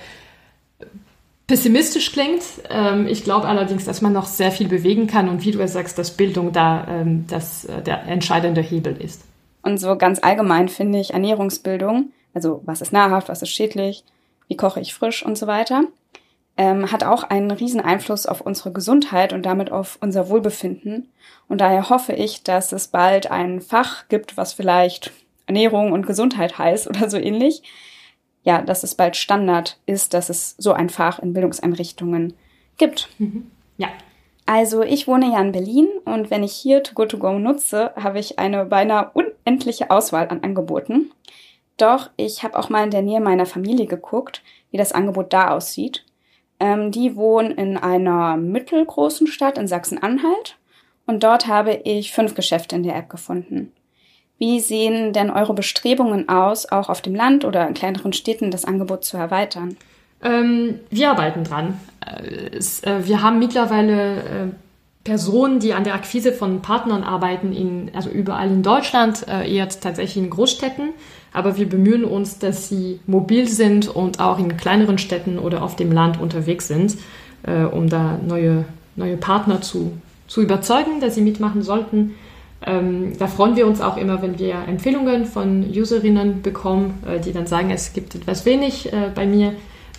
pessimistisch 1.46 2.12
klingt. 2.12 2.42
Ähm, 2.68 3.06
ich 3.06 3.24
glaube 3.24 3.48
allerdings, 3.48 3.84
dass 3.84 4.02
man 4.02 4.12
noch 4.12 4.26
sehr 4.26 4.50
viel 4.50 4.68
bewegen 4.68 5.06
kann 5.06 5.28
und 5.28 5.44
wie 5.44 5.52
du 5.52 5.60
es 5.60 5.72
sagst, 5.72 5.98
dass 5.98 6.10
Bildung 6.10 6.52
da 6.52 6.86
ähm, 6.88 7.26
das, 7.28 7.64
äh, 7.64 7.82
der 7.82 8.04
entscheidende 8.04 8.60
Hebel 8.60 8.96
ist. 8.96 9.22
Und 9.62 9.78
so 9.78 9.96
ganz 9.96 10.20
allgemein 10.22 10.68
finde 10.68 11.00
ich 11.00 11.12
Ernährungsbildung, 11.12 12.12
also 12.34 12.62
was 12.64 12.80
ist 12.80 12.92
nahrhaft, 12.92 13.28
was 13.28 13.42
ist 13.42 13.50
schädlich, 13.50 14.04
wie 14.48 14.56
koche 14.56 14.80
ich 14.80 14.94
frisch 14.94 15.24
und 15.24 15.36
so 15.36 15.46
weiter, 15.46 15.84
ähm, 16.56 16.90
hat 16.90 17.04
auch 17.04 17.22
einen 17.22 17.50
riesen 17.50 17.80
Einfluss 17.80 18.26
auf 18.26 18.40
unsere 18.40 18.72
Gesundheit 18.72 19.32
und 19.32 19.44
damit 19.44 19.70
auf 19.70 19.98
unser 20.00 20.28
Wohlbefinden. 20.28 21.10
Und 21.48 21.60
daher 21.60 21.90
hoffe 21.90 22.12
ich, 22.12 22.42
dass 22.42 22.72
es 22.72 22.88
bald 22.88 23.30
ein 23.30 23.60
Fach 23.60 24.08
gibt, 24.08 24.36
was 24.36 24.52
vielleicht 24.52 25.12
Ernährung 25.46 25.92
und 25.92 26.06
Gesundheit 26.06 26.58
heißt 26.58 26.88
oder 26.90 27.08
so 27.10 27.16
ähnlich, 27.16 27.62
ja, 28.42 28.62
dass 28.62 28.84
es 28.84 28.94
bald 28.94 29.16
Standard 29.16 29.78
ist, 29.86 30.14
dass 30.14 30.30
es 30.30 30.54
so 30.58 30.72
ein 30.72 30.88
Fach 30.88 31.18
in 31.18 31.32
Bildungseinrichtungen 31.32 32.34
gibt. 32.78 33.08
Mhm. 33.18 33.50
Ja. 33.76 33.88
Also 34.46 34.82
ich 34.82 35.08
wohne 35.08 35.32
ja 35.32 35.40
in 35.40 35.50
Berlin 35.50 35.88
und 36.04 36.30
wenn 36.30 36.44
ich 36.44 36.52
hier 36.52 36.84
To 36.84 36.94
Go 36.94 37.06
To 37.06 37.18
Go 37.18 37.38
nutze, 37.38 37.90
habe 37.96 38.20
ich 38.20 38.38
eine 38.38 38.64
beinahe 38.64 39.10
unendliche 39.12 39.90
Auswahl 39.90 40.28
an 40.28 40.44
Angeboten. 40.44 41.10
Doch 41.76 42.10
ich 42.16 42.44
habe 42.44 42.56
auch 42.56 42.68
mal 42.68 42.84
in 42.84 42.92
der 42.92 43.02
Nähe 43.02 43.20
meiner 43.20 43.46
Familie 43.46 43.86
geguckt, 43.86 44.42
wie 44.70 44.76
das 44.76 44.92
Angebot 44.92 45.32
da 45.32 45.50
aussieht. 45.50 46.04
Ähm, 46.60 46.92
die 46.92 47.16
wohnen 47.16 47.50
in 47.50 47.76
einer 47.76 48.36
mittelgroßen 48.36 49.26
Stadt 49.26 49.58
in 49.58 49.66
Sachsen-Anhalt 49.66 50.56
und 51.06 51.22
dort 51.22 51.48
habe 51.48 51.80
ich 51.84 52.12
fünf 52.12 52.34
Geschäfte 52.34 52.76
in 52.76 52.82
der 52.82 52.96
App 52.96 53.10
gefunden. 53.10 53.72
Wie 54.38 54.60
sehen 54.60 55.12
denn 55.12 55.30
eure 55.30 55.54
Bestrebungen 55.54 56.28
aus, 56.28 56.70
auch 56.70 56.88
auf 56.88 57.00
dem 57.00 57.14
Land 57.14 57.44
oder 57.44 57.66
in 57.66 57.74
kleineren 57.74 58.12
Städten 58.12 58.50
das 58.50 58.64
Angebot 58.64 59.04
zu 59.04 59.16
erweitern? 59.16 59.76
Ähm, 60.22 60.80
wir 60.90 61.10
arbeiten 61.10 61.44
dran. 61.44 61.80
Äh, 62.04 62.56
es, 62.56 62.82
äh, 62.82 63.06
wir 63.06 63.22
haben 63.22 63.38
mittlerweile 63.38 64.16
äh, 64.16 64.22
Personen, 65.04 65.60
die 65.60 65.72
an 65.72 65.84
der 65.84 65.94
Akquise 65.94 66.32
von 66.32 66.62
Partnern 66.62 67.04
arbeiten, 67.04 67.52
in, 67.52 67.90
also 67.94 68.10
überall 68.10 68.48
in 68.48 68.62
Deutschland, 68.62 69.26
äh, 69.28 69.50
eher 69.50 69.68
tatsächlich 69.68 70.16
in 70.16 70.30
Großstädten. 70.30 70.90
Aber 71.32 71.56
wir 71.56 71.68
bemühen 71.68 72.04
uns, 72.04 72.38
dass 72.38 72.68
sie 72.68 73.00
mobil 73.06 73.46
sind 73.46 73.88
und 73.88 74.20
auch 74.20 74.38
in 74.38 74.56
kleineren 74.56 74.98
Städten 74.98 75.38
oder 75.38 75.62
auf 75.62 75.76
dem 75.76 75.92
Land 75.92 76.20
unterwegs 76.20 76.66
sind, 76.66 76.96
äh, 77.44 77.62
um 77.62 77.88
da 77.88 78.18
neue, 78.26 78.64
neue 78.96 79.16
Partner 79.16 79.60
zu, 79.60 79.92
zu 80.26 80.42
überzeugen, 80.42 81.00
dass 81.00 81.14
sie 81.14 81.22
mitmachen 81.22 81.62
sollten. 81.62 82.14
Ähm, 82.64 83.12
da 83.18 83.26
freuen 83.26 83.56
wir 83.56 83.66
uns 83.66 83.80
auch 83.80 83.96
immer, 83.96 84.22
wenn 84.22 84.38
wir 84.38 84.56
Empfehlungen 84.66 85.26
von 85.26 85.64
Userinnen 85.68 86.42
bekommen, 86.42 87.02
äh, 87.06 87.20
die 87.20 87.32
dann 87.32 87.46
sagen, 87.46 87.70
es 87.70 87.92
gibt 87.92 88.14
etwas 88.14 88.46
wenig 88.46 88.92
äh, 88.92 89.10
bei 89.14 89.26
mir. 89.26 89.52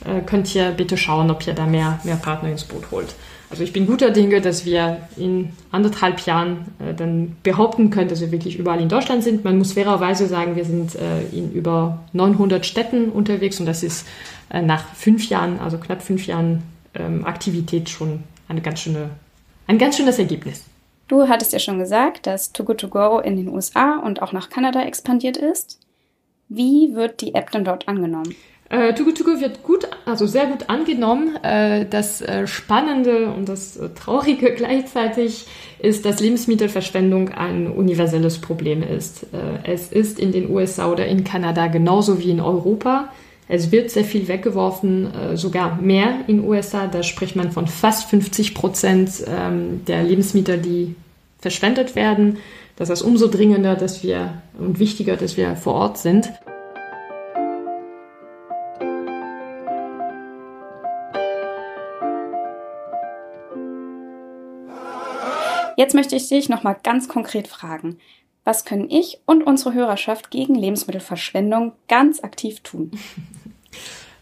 Äh, 0.06 0.22
könnt 0.26 0.54
ihr 0.56 0.72
bitte 0.72 0.98
schauen, 0.98 1.32
ob 1.32 1.46
ihr 1.48 1.54
da 1.54 1.66
mehr, 1.66 2.00
mehr 2.04 2.16
Partner 2.16 2.50
ins 2.50 2.64
Boot 2.64 2.92
holt. 2.92 3.16
Also 3.50 3.64
ich 3.64 3.72
bin 3.72 3.88
guter 3.88 4.12
Dinge, 4.12 4.42
dass 4.42 4.66
wir 4.66 5.08
in 5.16 5.54
anderthalb 5.72 6.20
Jahren 6.26 6.66
äh, 6.80 6.94
dann 6.94 7.38
behaupten 7.44 7.90
können, 7.90 8.10
dass 8.10 8.20
wir 8.20 8.32
wirklich 8.32 8.60
überall 8.60 8.82
in 8.82 8.90
Deutschland 8.90 9.24
sind. 9.24 9.46
Man 9.46 9.58
muss 9.58 9.74
fairerweise 9.74 10.28
sagen, 10.28 10.56
wir 10.56 10.66
sind 10.66 10.96
äh, 10.96 11.22
in 11.32 11.54
über 11.54 12.04
900 12.14 12.66
Städten 12.66 13.10
unterwegs 13.10 13.60
und 13.60 13.66
das 13.66 13.84
ist 13.84 14.06
äh, 14.50 14.62
nach 14.62 14.94
fünf 14.96 15.30
Jahren, 15.30 15.60
also 15.60 15.78
knapp 15.78 16.02
fünf 16.02 16.28
Jahren 16.28 16.64
ähm, 16.94 17.26
Aktivität 17.26 17.90
schon 17.90 18.24
eine 18.50 18.62
ganz 18.62 18.82
schöne, 18.82 19.12
ein 19.68 19.78
ganz 19.78 19.96
schönes 19.96 20.20
Ergebnis. 20.20 20.64
Du 21.08 21.28
hattest 21.28 21.54
ja 21.54 21.60
schon 21.60 21.80
gesagt, 21.80 22.28
dass 22.28 22.52
Too 22.52 22.64
Good 22.64 22.80
To 22.82 22.88
Go 22.90 23.20
in 23.20 23.38
den 23.38 23.48
USA 23.48 23.98
und 23.98 24.22
auch 24.22 24.34
nach 24.34 24.50
Kanada 24.50 24.84
expandiert 24.84 25.38
ist. 25.38 25.80
Wie 26.50 26.96
wird 26.96 27.22
die 27.22 27.34
App 27.36 27.52
denn 27.52 27.66
dort 27.66 27.88
angenommen? 27.88 28.36
Äh, 28.70 28.94
Tugu 28.94 29.12
Tugu 29.12 29.40
wird 29.40 29.64
gut, 29.64 29.88
also 30.06 30.26
sehr 30.26 30.48
gut 30.48 30.70
angenommen. 30.70 31.38
Äh, 31.42 31.86
das 31.86 32.22
äh, 32.22 32.48
Spannende 32.48 33.32
und 33.32 33.48
das 33.48 33.78
äh, 33.78 33.90
Traurige 33.90 34.52
gleichzeitig 34.56 35.46
ist, 35.80 36.06
dass 36.06 36.20
Lebensmittelverschwendung 36.20 37.30
ein 37.30 37.68
universelles 37.72 38.40
Problem 38.40 38.84
ist. 38.84 39.24
Äh, 39.24 39.72
es 39.72 39.92
ist 39.94 40.20
in 40.20 40.34
den 40.34 40.50
USA 40.50 40.92
oder 40.92 41.06
in 41.06 41.24
Kanada 41.24 41.68
genauso 41.68 42.20
wie 42.20 42.32
in 42.32 42.42
Europa. 42.42 43.10
Es 43.50 43.72
wird 43.72 43.90
sehr 43.90 44.04
viel 44.04 44.28
weggeworfen, 44.28 45.14
äh, 45.14 45.38
sogar 45.38 45.82
mehr 45.82 46.26
in 46.28 46.38
den 46.38 46.48
USA. 46.48 46.88
Da 46.88 47.02
spricht 47.02 47.36
man 47.36 47.52
von 47.52 47.68
fast 47.68 48.10
50 48.10 48.54
Prozent 48.54 49.24
ähm, 49.26 49.86
der 49.86 50.04
Lebensmittel, 50.04 50.58
die 50.58 50.96
verschwendet 51.40 51.96
werden. 51.96 52.40
Das 52.76 52.90
ist 52.90 53.02
umso 53.02 53.28
dringender, 53.28 53.76
dass 53.76 54.04
wir 54.04 54.42
und 54.58 54.80
wichtiger, 54.80 55.16
dass 55.16 55.38
wir 55.38 55.56
vor 55.56 55.76
Ort 55.76 55.98
sind. 55.98 56.30
Jetzt 65.78 65.94
möchte 65.94 66.16
ich 66.16 66.28
dich 66.28 66.50
nochmal 66.50 66.76
ganz 66.84 67.08
konkret 67.08 67.48
fragen. 67.48 68.00
Was 68.44 68.66
können 68.66 68.90
ich 68.90 69.20
und 69.26 69.44
unsere 69.44 69.74
Hörerschaft 69.74 70.32
gegen 70.32 70.56
Lebensmittelverschwendung 70.56 71.74
ganz 71.88 72.24
aktiv 72.24 72.60
tun? 72.62 72.92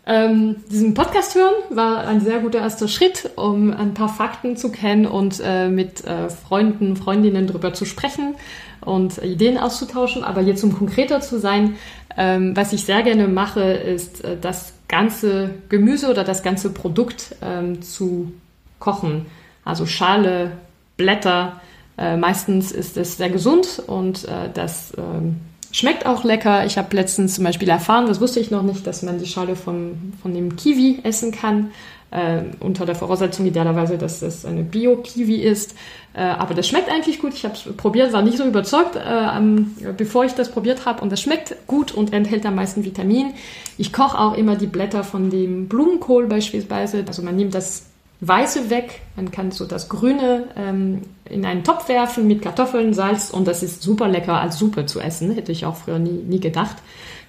Ähm, 0.07 0.57
diesen 0.69 0.93
Podcast 0.93 1.33
hören 1.33 1.55
war 1.71 2.05
ein 2.07 2.21
sehr 2.21 2.39
guter 2.39 2.59
erster 2.59 2.87
Schritt, 2.87 3.31
um 3.37 3.73
ein 3.73 3.95
paar 3.95 4.09
Fakten 4.09 4.55
zu 4.55 4.71
kennen 4.71 5.07
und 5.07 5.41
äh, 5.43 5.67
mit 5.67 6.05
äh, 6.05 6.29
Freunden, 6.29 6.95
Freundinnen 6.95 7.47
darüber 7.47 7.73
zu 7.73 7.85
sprechen 7.85 8.35
und 8.81 9.17
Ideen 9.23 9.57
auszutauschen. 9.57 10.23
Aber 10.23 10.41
jetzt 10.41 10.63
um 10.63 10.77
konkreter 10.77 11.21
zu 11.21 11.39
sein, 11.39 11.75
ähm, 12.17 12.55
was 12.55 12.71
ich 12.71 12.85
sehr 12.85 13.01
gerne 13.01 13.27
mache, 13.27 13.63
ist 13.63 14.23
äh, 14.23 14.37
das 14.39 14.73
ganze 14.87 15.49
Gemüse 15.69 16.09
oder 16.11 16.23
das 16.23 16.43
ganze 16.43 16.71
Produkt 16.71 17.35
ähm, 17.41 17.81
zu 17.81 18.31
kochen. 18.77 19.25
Also 19.63 19.87
Schale, 19.87 20.51
Blätter. 20.97 21.61
Äh, 21.97 22.17
meistens 22.17 22.71
ist 22.71 22.97
es 22.97 23.17
sehr 23.17 23.29
gesund 23.29 23.81
und 23.87 24.25
äh, 24.25 24.49
das 24.53 24.93
ähm, 24.97 25.37
schmeckt 25.75 26.05
auch 26.05 26.23
lecker. 26.23 26.65
Ich 26.65 26.77
habe 26.77 26.95
letztens 26.95 27.35
zum 27.35 27.43
Beispiel 27.43 27.67
erfahren, 27.67 28.07
das 28.07 28.21
wusste 28.21 28.39
ich 28.39 28.49
noch 28.49 28.63
nicht, 28.63 28.87
dass 28.87 29.03
man 29.03 29.19
die 29.19 29.25
Schale 29.25 29.55
von, 29.55 30.13
von 30.21 30.33
dem 30.33 30.55
Kiwi 30.55 30.99
essen 31.03 31.31
kann. 31.31 31.71
Äh, 32.11 32.43
unter 32.61 32.85
der 32.85 32.95
Voraussetzung 32.95 33.45
idealerweise, 33.45 33.97
dass 33.97 34.21
es 34.21 34.45
eine 34.45 34.63
Bio-Kiwi 34.63 35.35
ist. 35.35 35.75
Äh, 36.13 36.21
aber 36.21 36.53
das 36.53 36.67
schmeckt 36.67 36.89
eigentlich 36.89 37.19
gut. 37.19 37.33
Ich 37.33 37.43
habe 37.43 37.55
es 37.55 37.75
probiert, 37.75 38.13
war 38.13 38.21
nicht 38.21 38.37
so 38.37 38.45
überzeugt, 38.45 38.95
äh, 38.95 39.91
bevor 39.97 40.23
ich 40.23 40.31
das 40.33 40.49
probiert 40.49 40.85
habe. 40.85 41.01
Und 41.01 41.11
das 41.11 41.19
schmeckt 41.19 41.55
gut 41.67 41.91
und 41.91 42.13
enthält 42.13 42.45
am 42.45 42.55
meisten 42.55 42.85
Vitamin. 42.85 43.33
Ich 43.77 43.91
koche 43.91 44.17
auch 44.17 44.37
immer 44.37 44.55
die 44.55 44.67
Blätter 44.67 45.03
von 45.03 45.29
dem 45.29 45.67
Blumenkohl 45.67 46.27
beispielsweise. 46.27 47.03
Also 47.05 47.21
man 47.21 47.35
nimmt 47.35 47.53
das 47.53 47.87
Weiße 48.21 48.69
weg. 48.69 49.01
Man 49.15 49.31
kann 49.31 49.51
so 49.51 49.65
das 49.65 49.89
Grüne 49.89 50.47
ähm, 50.55 51.01
in 51.29 51.45
einen 51.45 51.63
Topf 51.63 51.89
werfen 51.89 52.27
mit 52.27 52.41
Kartoffeln, 52.41 52.93
Salz 52.93 53.29
und 53.29 53.47
das 53.47 53.61
ist 53.61 53.81
super 53.81 54.07
lecker 54.07 54.39
als 54.39 54.57
Suppe 54.57 54.85
zu 54.85 54.99
essen. 54.99 55.31
Hätte 55.31 55.51
ich 55.51 55.65
auch 55.65 55.75
früher 55.75 55.99
nie, 55.99 56.23
nie 56.23 56.39
gedacht. 56.39 56.77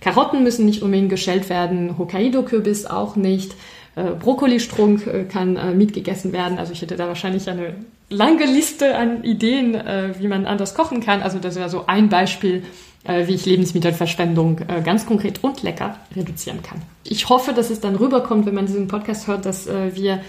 Karotten 0.00 0.42
müssen 0.42 0.66
nicht 0.66 0.82
unbedingt 0.82 1.10
geschält 1.10 1.48
werden, 1.48 1.98
Hokkaido-Kürbis 1.98 2.86
auch 2.86 3.16
nicht. 3.16 3.54
Äh, 3.96 4.12
Brokkolistrunk 4.12 5.06
äh, 5.06 5.24
kann 5.24 5.56
äh, 5.56 5.74
mitgegessen 5.74 6.32
werden. 6.32 6.58
Also 6.58 6.72
ich 6.72 6.82
hätte 6.82 6.96
da 6.96 7.08
wahrscheinlich 7.08 7.48
eine 7.48 7.74
lange 8.08 8.44
Liste 8.44 8.96
an 8.96 9.24
Ideen, 9.24 9.74
äh, 9.74 10.14
wie 10.18 10.28
man 10.28 10.46
anders 10.46 10.74
kochen 10.74 11.00
kann. 11.00 11.22
Also 11.22 11.38
das 11.38 11.56
wäre 11.56 11.70
so 11.70 11.86
ein 11.86 12.08
Beispiel, 12.08 12.62
äh, 13.04 13.26
wie 13.26 13.34
ich 13.34 13.46
Lebensmittelverschwendung 13.46 14.60
äh, 14.68 14.82
ganz 14.82 15.06
konkret 15.06 15.42
und 15.42 15.62
lecker 15.62 15.96
reduzieren 16.14 16.62
kann. 16.62 16.82
Ich 17.04 17.28
hoffe, 17.28 17.52
dass 17.52 17.70
es 17.70 17.80
dann 17.80 17.96
rüberkommt, 17.96 18.46
wenn 18.46 18.54
man 18.54 18.66
diesen 18.66 18.86
Podcast 18.86 19.26
hört, 19.26 19.46
dass 19.46 19.66
wir 19.66 20.20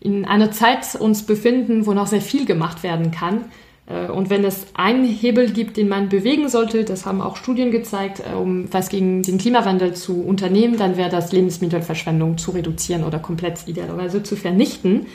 in 0.00 0.24
einer 0.24 0.50
Zeit 0.50 0.94
uns 0.98 1.24
befinden, 1.24 1.86
wo 1.86 1.92
noch 1.92 2.06
sehr 2.06 2.22
viel 2.22 2.46
gemacht 2.46 2.82
werden 2.82 3.10
kann. 3.10 3.44
Äh, 3.86 4.10
und 4.10 4.30
wenn 4.30 4.44
es 4.44 4.66
einen 4.74 5.04
Hebel 5.04 5.50
gibt, 5.50 5.76
den 5.76 5.88
man 5.88 6.08
bewegen 6.08 6.48
sollte, 6.48 6.84
das 6.84 7.06
haben 7.06 7.20
auch 7.20 7.36
Studien 7.36 7.70
gezeigt, 7.70 8.20
äh, 8.20 8.34
um 8.34 8.72
was 8.72 8.88
gegen 8.88 9.22
den 9.22 9.38
Klimawandel 9.38 9.94
zu 9.94 10.22
unternehmen, 10.22 10.78
dann 10.78 10.96
wäre 10.96 11.10
das 11.10 11.32
Lebensmittelverschwendung 11.32 12.38
zu 12.38 12.52
reduzieren 12.52 13.04
oder 13.04 13.18
komplett 13.18 13.66
idealerweise 13.66 14.22
zu 14.22 14.36
vernichten. 14.36 15.06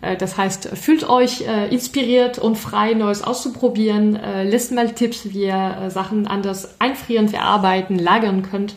Äh, 0.00 0.16
das 0.16 0.36
heißt, 0.36 0.70
fühlt 0.74 1.08
euch 1.08 1.44
inspiriert 1.70 2.38
und 2.38 2.56
frei, 2.58 2.94
Neues 2.94 3.22
auszuprobieren. 3.22 4.18
Lest 4.44 4.72
mal 4.72 4.90
Tipps, 4.90 5.30
wie 5.30 5.44
ihr 5.44 5.90
Sachen 5.90 6.26
anders 6.26 6.80
einfrieren, 6.80 7.28
verarbeiten, 7.28 7.98
lagern 7.98 8.42
könnt. 8.42 8.74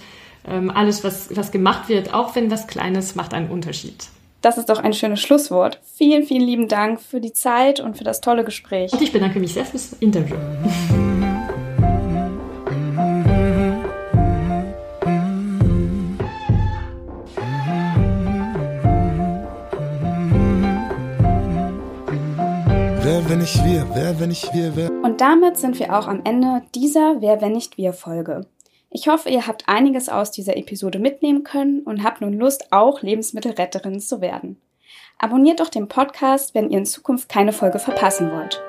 Ähm, 0.47 0.69
alles, 0.69 1.03
was, 1.03 1.35
was 1.35 1.51
gemacht 1.51 1.89
wird, 1.89 2.13
auch 2.13 2.35
wenn 2.35 2.49
das 2.49 2.67
Kleines, 2.67 3.15
macht 3.15 3.33
einen 3.33 3.49
Unterschied. 3.49 4.09
Das 4.45 4.59
ist 4.59 4.69
doch 4.69 4.77
ein 4.77 4.93
schönes 4.93 5.21
Schlusswort. 5.21 5.79
Vielen, 5.95 6.21
vielen 6.21 6.45
lieben 6.45 6.67
Dank 6.67 7.01
für 7.01 7.19
die 7.19 7.33
Zeit 7.33 7.79
und 7.79 7.97
für 7.97 8.03
das 8.03 8.21
tolle 8.21 8.43
Gespräch. 8.43 8.93
Und 8.93 9.01
ich 9.01 9.11
bedanke 9.11 9.39
mich 9.39 9.55
sehr 9.55 9.65
fürs 9.65 9.93
Interview. 9.93 10.35
Wer, 23.01 23.27
wenn 23.27 23.39
nicht 23.39 23.65
wir, 23.65 23.87
wer, 23.95 24.19
wenn 24.19 24.29
nicht 24.29 24.53
wir, 24.53 24.75
wer. 24.75 24.91
Und 24.91 25.21
damit 25.21 25.57
sind 25.57 25.79
wir 25.79 25.97
auch 25.97 26.07
am 26.07 26.21
Ende 26.23 26.61
dieser 26.75 27.19
Wer, 27.19 27.41
wenn 27.41 27.53
nicht 27.53 27.79
wir 27.79 27.93
Folge. 27.93 28.45
Ich 28.95 29.09
hoffe, 29.09 29.27
ihr 29.27 29.45
habt 29.45 29.67
einiges 29.67 30.07
aus 30.07 30.31
dieser 30.31 30.55
Episode 30.55 30.99
mitnehmen 30.99 31.43
können 31.43 31.81
und 31.81 32.01
habt 32.01 32.21
nun 32.21 32.31
Lust, 32.31 32.71
auch 32.71 33.01
Lebensmittelretterin 33.01 33.99
zu 33.99 34.21
werden. 34.21 34.55
Abonniert 35.17 35.59
doch 35.59 35.67
den 35.67 35.89
Podcast, 35.89 36.55
wenn 36.55 36.69
ihr 36.69 36.77
in 36.77 36.85
Zukunft 36.85 37.27
keine 37.27 37.51
Folge 37.51 37.79
verpassen 37.79 38.31
wollt. 38.31 38.63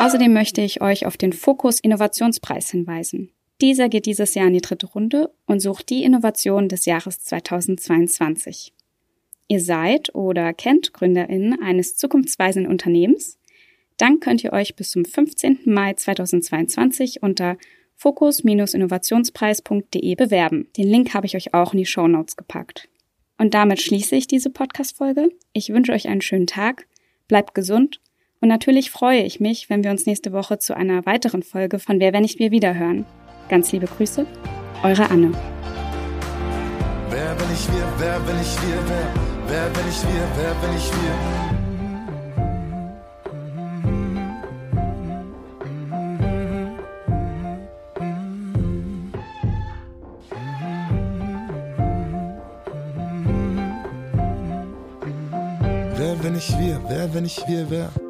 Außerdem 0.00 0.32
möchte 0.32 0.60
ich 0.60 0.82
euch 0.82 1.06
auf 1.06 1.16
den 1.16 1.32
Fokus 1.32 1.78
Innovationspreis 1.78 2.72
hinweisen. 2.72 3.30
Dieser 3.60 3.88
geht 3.88 4.06
dieses 4.06 4.34
Jahr 4.34 4.48
in 4.48 4.54
die 4.54 4.60
dritte 4.60 4.88
Runde 4.88 5.30
und 5.46 5.60
sucht 5.60 5.88
die 5.88 6.02
Innovation 6.02 6.68
des 6.68 6.84
Jahres 6.84 7.20
2022. 7.20 8.72
Ihr 9.46 9.60
seid 9.60 10.12
oder 10.16 10.52
kennt 10.52 10.92
GründerInnen 10.92 11.62
eines 11.62 11.96
zukunftsweisenden 11.96 12.68
Unternehmens, 12.68 13.38
dann 13.96 14.20
könnt 14.20 14.44
ihr 14.44 14.52
euch 14.52 14.76
bis 14.76 14.90
zum 14.90 15.04
15. 15.04 15.60
Mai 15.64 15.94
2022 15.94 17.20
unter 17.22 17.56
fokus-innovationspreis.de 17.96 20.14
bewerben. 20.14 20.68
Den 20.76 20.88
Link 20.88 21.14
habe 21.14 21.26
ich 21.26 21.34
euch 21.36 21.54
auch 21.54 21.72
in 21.72 21.78
die 21.78 21.86
Show 21.86 22.06
Notes 22.06 22.36
gepackt. 22.36 22.88
Und 23.38 23.54
damit 23.54 23.80
schließe 23.80 24.14
ich 24.16 24.26
diese 24.26 24.50
Podcast-Folge. 24.50 25.30
Ich 25.52 25.70
wünsche 25.70 25.92
euch 25.92 26.08
einen 26.08 26.20
schönen 26.20 26.46
Tag, 26.46 26.86
bleibt 27.28 27.54
gesund 27.54 28.00
und 28.40 28.48
natürlich 28.48 28.90
freue 28.90 29.22
ich 29.22 29.40
mich, 29.40 29.70
wenn 29.70 29.82
wir 29.82 29.90
uns 29.90 30.04
nächste 30.06 30.32
Woche 30.32 30.58
zu 30.58 30.76
einer 30.76 31.06
weiteren 31.06 31.42
Folge 31.42 31.78
von 31.78 31.98
Wer, 32.00 32.12
wenn 32.12 32.22
nicht 32.22 32.38
wir 32.38 32.50
wiederhören. 32.50 33.06
Ganz 33.48 33.72
liebe 33.72 33.86
Grüße, 33.86 34.26
eure 34.82 35.10
Anne. 35.10 35.32
Wer, 37.10 37.36
wenn 37.38 37.54
ich 37.54 37.66
wir, 37.68 37.92
wer, 37.98 38.26
wenn 38.26 38.40
ich 38.40 38.56
wir, 38.62 38.78
wer, 38.88 39.14
wer, 39.48 39.76
wenn 39.76 39.88
ich 39.88 40.02
wir, 40.02 40.28
wer, 40.36 40.54
wenn 40.62 40.76
ich 40.76 40.90
wir. 40.90 41.45
Wenn 56.36 56.42
ich 56.42 56.58
wir, 56.58 56.80
wer, 56.86 57.14
wenn 57.14 57.24
ich 57.24 57.48
wir, 57.48 57.70
wer? 57.70 58.05